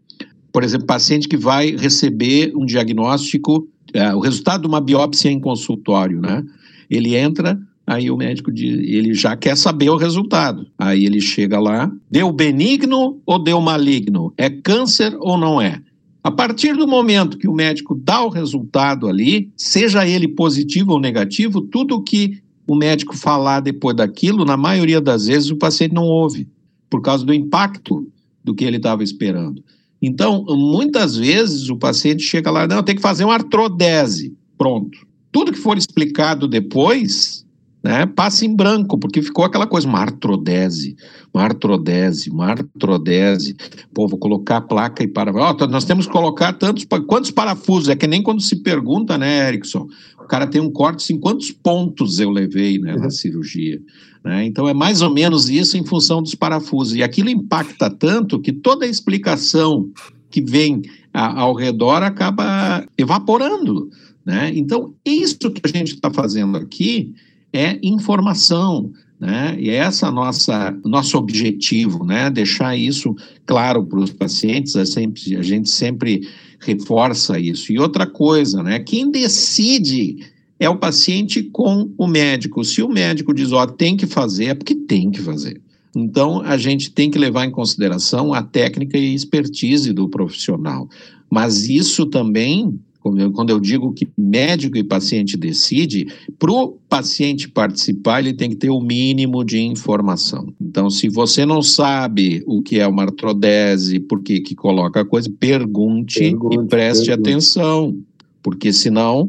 por 0.53 0.63
exemplo, 0.63 0.87
paciente 0.87 1.29
que 1.29 1.37
vai 1.37 1.77
receber 1.77 2.53
um 2.55 2.65
diagnóstico, 2.65 3.67
é, 3.95 4.15
o 4.15 4.21
resultado 4.21 4.63
de 4.63 4.69
uma 4.69 4.81
biópsia 4.81 5.31
em 5.31 5.41
consultório, 5.41 6.21
né, 6.21 6.45
ele 6.91 7.15
entra, 7.17 7.59
aí 7.87 8.11
o 8.11 8.17
médico 8.17 8.53
diz, 8.53 8.79
ele 8.79 9.15
já 9.15 9.37
quer 9.37 9.57
saber 9.57 9.91
o 9.91 9.97
resultado. 9.97 10.67
Aí 10.79 11.05
ele 11.05 11.21
chega 11.21 11.59
lá, 11.59 11.91
deu 12.11 12.31
benigno 12.33 13.21
ou 13.25 13.43
deu 13.43 13.61
maligno? 13.61 14.33
É 14.37 14.51
câncer 14.51 15.17
ou 15.21 15.39
não 15.39 15.61
é? 15.61 15.81
A 16.23 16.31
partir 16.31 16.77
do 16.77 16.87
momento 16.87 17.39
que 17.39 17.49
o 17.49 17.55
médico 17.55 17.95
dá 17.95 18.23
o 18.23 18.29
resultado 18.29 19.07
ali, 19.07 19.51
seja 19.57 20.07
ele 20.07 20.29
positivo 20.29 20.93
ou 20.93 21.01
negativo, 21.01 21.63
tudo 21.63 22.03
que 22.03 22.43
o 22.69 22.77
médico 22.77 23.17
falar 23.17 23.61
depois 23.61 23.97
daquilo, 23.97 24.45
na 24.45 24.57
maioria 24.57 25.01
das 25.01 25.27
vezes 25.27 25.51
o 25.51 25.57
paciente 25.57 25.95
não 25.95 26.05
ouve, 26.05 26.47
por 26.91 27.01
causa 27.01 27.25
do 27.25 27.33
impacto 27.33 28.07
do 28.45 28.55
que 28.55 28.65
ele 28.65 28.77
estava 28.77 29.03
esperando. 29.03 29.65
Então, 30.01 30.45
muitas 30.47 31.17
vezes 31.17 31.71
o 31.71 31.77
paciente 31.77 32.23
chega 32.23 32.51
lá, 32.51 32.67
não, 32.67 32.83
tem 32.83 32.95
que 32.95 33.03
fazer 33.03 33.25
uma 33.25 33.35
artrodese. 33.35 34.37
Pronto. 34.57 35.07
tudo 35.31 35.53
que 35.53 35.59
for 35.59 35.79
explicado 35.79 36.49
depois 36.49 37.47
né, 37.83 38.07
passa 38.07 38.45
em 38.45 38.55
branco, 38.55 38.99
porque 38.99 39.23
ficou 39.23 39.45
aquela 39.45 39.67
coisa, 39.67 39.87
uma 39.87 40.01
artrodese, 40.01 40.97
uma 41.33 41.45
artrodese, 41.45 42.29
uma 42.29 42.47
artrodese. 42.47 43.57
Pô, 43.95 44.09
vou 44.09 44.19
colocar 44.19 44.57
a 44.59 44.61
placa 44.61 45.03
e 45.03 45.09
para. 45.09 45.33
Oh, 45.33 45.67
nós 45.67 45.85
temos 45.85 46.07
que 46.07 46.13
colocar 46.13 46.53
tantos. 46.55 46.85
Quantos 47.07 47.31
parafusos? 47.31 47.89
É 47.89 47.97
que 47.97 48.07
nem 48.07 48.23
quando 48.23 48.43
se 48.43 48.57
pergunta, 48.57 49.17
né, 49.17 49.49
Erickson? 49.49 49.87
O 50.29 50.31
cara 50.31 50.47
tem 50.47 50.61
um 50.61 50.71
corte, 50.71 50.97
assim, 50.97 51.19
quantos 51.19 51.51
pontos 51.51 52.21
eu 52.21 52.29
levei 52.29 52.79
né, 52.79 52.95
na 52.95 53.05
uhum. 53.05 53.11
cirurgia? 53.11 53.81
Né? 54.23 54.45
Então 54.45 54.69
é 54.69 54.75
mais 54.75 55.01
ou 55.01 55.11
menos 55.11 55.49
isso 55.49 55.79
em 55.79 55.87
função 55.87 56.23
dos 56.23 56.35
parafusos. 56.35 56.95
E 56.95 57.03
aquilo 57.03 57.31
impacta 57.31 57.89
tanto 57.89 58.39
que 58.39 58.53
toda 58.53 58.85
a 58.85 58.89
explicação 58.89 59.89
que 60.29 60.43
vem 60.43 60.83
a, 61.15 61.41
ao 61.41 61.55
redor 61.55 62.03
acaba 62.03 62.87
evaporando. 62.99 63.89
Né? 64.23 64.53
Então, 64.55 64.93
isso 65.03 65.51
que 65.51 65.63
a 65.65 65.69
gente 65.69 65.95
está 65.95 66.11
fazendo 66.11 66.59
aqui 66.59 67.15
é 67.51 67.79
informação, 67.83 68.93
né? 69.19 69.57
E 69.59 69.71
essa 69.71 70.11
nossa 70.11 70.77
nosso 70.85 71.17
objetivo, 71.17 72.05
né? 72.05 72.29
Deixar 72.29 72.77
isso 72.77 73.17
claro 73.47 73.83
para 73.83 74.01
os 74.01 74.13
pacientes, 74.13 74.77
é 74.77 74.85
sempre, 74.85 75.37
a 75.37 75.43
gente 75.43 75.71
sempre 75.71 76.29
reforça 76.61 77.39
isso. 77.39 77.73
E 77.73 77.79
outra 77.79 78.07
coisa, 78.07 78.63
né? 78.63 78.79
Quem 78.79 79.11
decide 79.11 80.27
é 80.59 80.69
o 80.69 80.77
paciente 80.77 81.43
com 81.43 81.91
o 81.97 82.07
médico. 82.07 82.65
Se 82.65 82.83
o 82.83 82.89
médico 82.89 83.33
diz, 83.33 83.53
ó, 83.53 83.67
tem 83.67 83.97
que 83.97 84.07
fazer, 84.07 84.47
é 84.47 84.55
porque 84.55 84.75
tem 84.75 85.11
que 85.11 85.21
fazer. 85.21 85.61
Então, 85.95 86.43
a 86.43 86.57
gente 86.57 86.91
tem 86.91 87.11
que 87.11 87.19
levar 87.19 87.45
em 87.45 87.51
consideração 87.51 88.35
a 88.35 88.43
técnica 88.43 88.99
e 88.99 89.15
expertise 89.15 89.93
do 89.93 90.09
profissional. 90.09 90.89
Mas 91.31 91.69
isso 91.69 92.07
também 92.07 92.79
quando 93.01 93.51
eu 93.51 93.61
digo 93.61 93.93
que 93.93 94.09
médico 94.17 94.77
e 94.77 94.85
paciente 94.85 95.37
decide, 95.37 96.13
para 96.39 96.51
o 96.51 96.77
paciente 96.89 97.49
participar, 97.49 98.21
ele 98.21 98.35
tem 98.35 98.51
que 98.51 98.57
ter 98.57 98.71
o 98.71 98.81
mínimo 98.81 99.45
de 99.45 99.61
informação. 99.61 100.53
Então, 100.61 100.91
se 100.91 101.09
você 101.09 101.47
não 101.47 101.63
sabe 101.63 102.43
o 102.47 102.63
que 102.63 102.79
é 102.79 102.87
uma 102.87 103.05
artrodese, 103.05 104.01
por 104.01 104.23
que, 104.23 104.41
que 104.41 104.55
coloca 104.55 105.01
a 105.01 105.05
coisa, 105.05 105.31
pergunte, 105.39 106.21
pergunte 106.21 106.57
e 106.57 106.67
preste 106.67 107.07
pergunte. 107.07 107.31
atenção, 107.31 107.97
porque 108.43 108.73
senão 108.73 109.29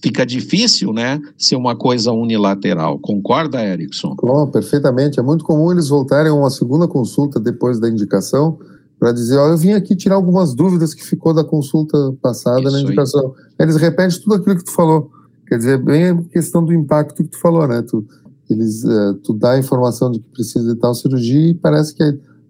fica 0.00 0.24
difícil, 0.24 0.92
né, 0.92 1.20
ser 1.36 1.56
uma 1.56 1.74
coisa 1.74 2.12
unilateral. 2.12 2.98
Concorda, 2.98 3.64
Erickson? 3.64 4.14
Oh, 4.22 4.46
perfeitamente. 4.46 5.18
É 5.18 5.22
muito 5.22 5.44
comum 5.44 5.72
eles 5.72 5.88
voltarem 5.88 6.30
a 6.30 6.34
uma 6.34 6.50
segunda 6.50 6.86
consulta 6.86 7.40
depois 7.40 7.80
da 7.80 7.88
indicação 7.88 8.58
para 8.98 9.12
dizer, 9.12 9.36
ó, 9.36 9.48
eu 9.48 9.56
vim 9.56 9.72
aqui 9.72 9.94
tirar 9.94 10.16
algumas 10.16 10.54
dúvidas 10.54 10.92
que 10.92 11.04
ficou 11.04 11.32
da 11.32 11.44
consulta 11.44 11.96
passada 12.20 12.62
Isso 12.62 12.72
na 12.72 12.80
indicação. 12.80 13.34
Aí. 13.58 13.64
Eles 13.64 13.76
repetem 13.76 14.20
tudo 14.20 14.34
aquilo 14.34 14.56
que 14.56 14.64
tu 14.64 14.72
falou. 14.72 15.10
Quer 15.46 15.58
dizer, 15.58 15.78
bem 15.78 16.08
a 16.08 16.22
questão 16.24 16.64
do 16.64 16.72
impacto 16.72 17.22
que 17.22 17.30
tu 17.30 17.38
falou, 17.38 17.66
né? 17.66 17.82
Tu, 17.82 18.04
eles, 18.50 18.82
uh, 18.84 19.14
tu 19.22 19.32
dá 19.32 19.52
a 19.52 19.58
informação 19.58 20.10
de 20.10 20.18
que 20.18 20.28
precisa 20.30 20.74
de 20.74 20.80
tal 20.80 20.94
cirurgia 20.94 21.50
e 21.50 21.54
parece 21.54 21.94
que 21.94 22.02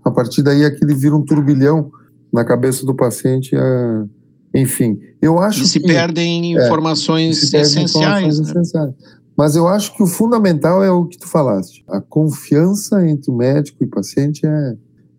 a 0.05 0.11
partir 0.11 0.43
daí 0.43 0.65
aquele 0.65 0.95
vira 0.95 1.15
um 1.15 1.25
turbilhão 1.25 1.91
na 2.33 2.45
cabeça 2.45 2.85
do 2.85 2.95
paciente. 2.95 3.55
Uh, 3.55 4.09
enfim, 4.55 4.99
eu 5.21 5.39
acho 5.39 5.63
e 5.63 5.67
se 5.67 5.79
que, 5.79 5.87
perdem 5.87 6.57
é, 6.57 6.65
informações 6.65 7.41
se 7.41 7.51
perdem 7.51 7.85
essenciais. 7.85 8.39
Informações 8.39 8.39
né? 8.39 8.45
essenciais. 8.51 8.95
Mas 9.37 9.55
eu 9.55 9.69
acho 9.69 9.95
que 9.95 10.03
o 10.03 10.07
fundamental 10.07 10.83
é 10.83 10.91
o 10.91 11.05
que 11.07 11.19
tu 11.19 11.29
falaste. 11.29 11.85
A 11.87 12.01
confiança 12.01 13.07
entre 13.07 13.31
o 13.31 13.37
médico 13.37 13.85
e 13.85 13.87
o 13.87 13.91
paciente 13.91 14.45
é, 14.45 14.49
é 14.49 14.77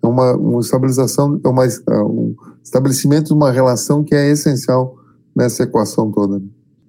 uma, 0.09 0.35
uma 0.35 0.59
estabilização, 0.59 1.39
é 1.43 1.47
uma, 1.47 1.65
é 1.65 2.03
um 2.03 2.35
estabelecimento 2.63 3.27
de 3.27 3.33
uma 3.33 3.51
relação 3.51 4.03
que 4.03 4.15
é 4.15 4.29
essencial 4.29 4.97
nessa 5.35 5.63
equação 5.63 6.11
toda. 6.11 6.41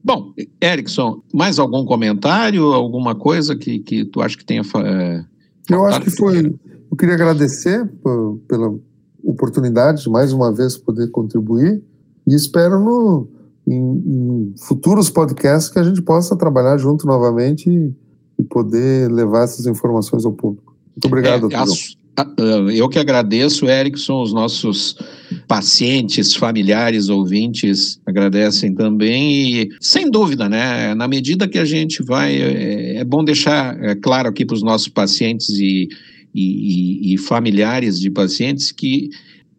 Bom, 0.02 0.32
Erickson, 0.62 1.22
mais 1.32 1.58
algum 1.58 1.84
comentário, 1.84 2.72
alguma 2.72 3.14
coisa 3.14 3.54
que, 3.54 3.78
que 3.80 4.04
tu 4.04 4.22
acha 4.22 4.36
que 4.36 4.44
tenha. 4.44 4.62
É, 4.84 5.24
eu 5.68 5.84
acho 5.84 6.00
que 6.00 6.10
foi. 6.10 6.58
Eu 6.90 6.96
queria 6.96 7.14
agradecer 7.14 7.86
por, 8.02 8.40
pela 8.48 8.74
oportunidade 9.22 10.02
de 10.02 10.10
mais 10.10 10.32
uma 10.32 10.52
vez 10.52 10.76
poder 10.76 11.10
contribuir 11.10 11.82
e 12.26 12.34
espero 12.34 12.80
no, 12.80 13.28
em, 13.66 13.74
em, 13.76 14.54
futuros 14.58 15.10
podcasts 15.10 15.70
que 15.70 15.78
a 15.78 15.84
gente 15.84 16.00
possa 16.02 16.34
trabalhar 16.34 16.78
junto 16.78 17.06
novamente 17.06 17.68
e, 17.68 17.94
e 18.38 18.42
poder 18.44 19.10
levar 19.10 19.44
essas 19.44 19.66
informações 19.66 20.24
ao 20.24 20.32
público. 20.32 20.74
Muito 20.96 21.06
obrigado, 21.06 21.50
é, 21.52 21.56
ah, 21.56 21.64
eu 22.74 22.88
que 22.88 22.98
agradeço, 22.98 23.68
Erickson, 23.68 24.22
os 24.22 24.32
nossos 24.32 24.96
pacientes, 25.46 26.34
familiares, 26.34 27.08
ouvintes 27.08 28.00
agradecem 28.06 28.74
também 28.74 29.62
e, 29.62 29.68
sem 29.80 30.10
dúvida, 30.10 30.48
né, 30.48 30.94
na 30.94 31.06
medida 31.06 31.48
que 31.48 31.58
a 31.58 31.64
gente 31.64 32.02
vai, 32.02 32.36
é, 32.36 32.96
é 32.96 33.04
bom 33.04 33.24
deixar 33.24 33.78
é, 33.82 33.94
claro 33.94 34.28
aqui 34.28 34.44
para 34.44 34.54
os 34.54 34.62
nossos 34.62 34.88
pacientes 34.88 35.48
e, 35.50 35.88
e, 36.34 37.14
e 37.14 37.18
familiares 37.18 37.98
de 37.98 38.10
pacientes 38.10 38.72
que 38.72 39.10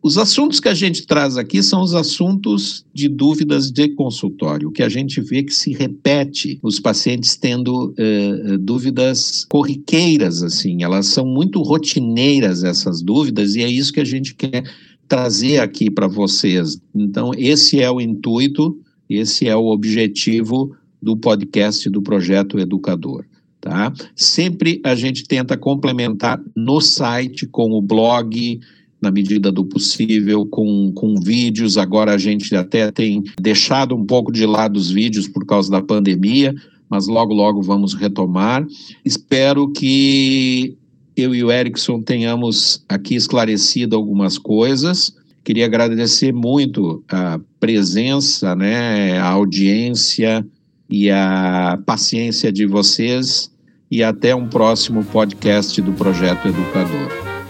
os 0.04 0.18
assuntos 0.18 0.60
que 0.60 0.68
a 0.68 0.74
gente 0.74 1.06
traz 1.06 1.38
aqui 1.38 1.62
são 1.62 1.82
os 1.82 1.94
assuntos 1.94 2.84
de 2.94 3.08
dúvidas 3.08 3.70
de 3.70 3.90
consultório, 3.90 4.72
que 4.72 4.82
a 4.82 4.90
gente 4.90 5.22
vê 5.22 5.44
que 5.44 5.54
se 5.54 5.74
repete, 5.74 6.60
os 6.64 6.80
pacientes 6.80 7.36
tendo 7.36 7.90
uh, 7.92 8.58
dúvidas 8.58 9.46
corriqueiras, 9.48 10.42
assim, 10.42 10.84
elas 10.84 11.08
são 11.08 11.26
muito 11.26 11.62
rotineiras 11.62 12.64
essas 12.64 13.02
dúvidas 13.02 13.56
e 13.56 13.62
é 13.62 13.70
isso 13.70 13.94
que 13.94 14.00
a 14.00 14.06
gente 14.06 14.34
quer 14.34 14.64
trazer 15.08 15.60
aqui 15.60 15.92
para 15.92 16.08
vocês. 16.08 16.82
Então, 16.96 17.32
esse 17.38 17.80
é 17.80 17.92
o 17.92 18.02
intuito, 18.02 18.80
esse 19.10 19.48
é 19.48 19.56
o 19.56 19.68
objetivo 19.68 20.76
do 21.02 21.16
podcast 21.18 21.90
do 21.90 22.02
Projeto 22.02 22.58
Educador. 22.58 23.26
Tá? 23.60 23.94
Sempre 24.16 24.82
a 24.84 24.96
gente 24.96 25.26
tenta 25.26 25.56
complementar 25.56 26.42
no 26.56 26.82
site 26.82 27.46
com 27.46 27.72
o 27.72 27.82
blog, 27.82 28.60
na 29.02 29.10
medida 29.10 29.52
do 29.52 29.66
possível, 29.66 30.46
com, 30.46 30.92
com 30.94 31.20
vídeos. 31.20 31.78
Agora 31.78 32.14
a 32.14 32.18
gente 32.18 32.56
até 32.56 32.92
tem 32.92 33.24
deixado 33.40 33.96
um 33.96 34.06
pouco 34.06 34.32
de 34.32 34.46
lado 34.46 34.78
os 34.78 34.92
vídeos 34.92 35.28
por 35.28 35.46
causa 35.46 35.72
da 35.72 35.82
pandemia, 35.82 36.54
mas 36.90 37.08
logo, 37.08 37.34
logo 37.34 37.62
vamos 37.62 37.94
retomar. 37.94 38.66
Espero 39.04 39.72
que 39.72 40.78
eu 41.16 41.34
e 41.34 41.44
o 41.44 41.52
Erickson 41.52 42.02
tenhamos 42.02 42.84
aqui 42.88 43.16
esclarecido 43.16 43.96
algumas 43.96 44.38
coisas. 44.38 45.16
Queria 45.44 45.66
agradecer 45.66 46.32
muito 46.32 47.04
a 47.10 47.40
presença, 47.60 48.56
né, 48.56 49.18
a 49.18 49.30
audiência 49.30 50.46
e 50.90 51.10
a 51.10 51.80
paciência 51.86 52.52
de 52.52 52.68
vocês 52.68 53.50
e 53.90 54.04
até 54.04 54.36
um 54.36 54.48
próximo 54.48 55.04
podcast 55.04 55.82
do 55.82 55.92
Projeto 55.94 56.48
Educador. 56.48 57.10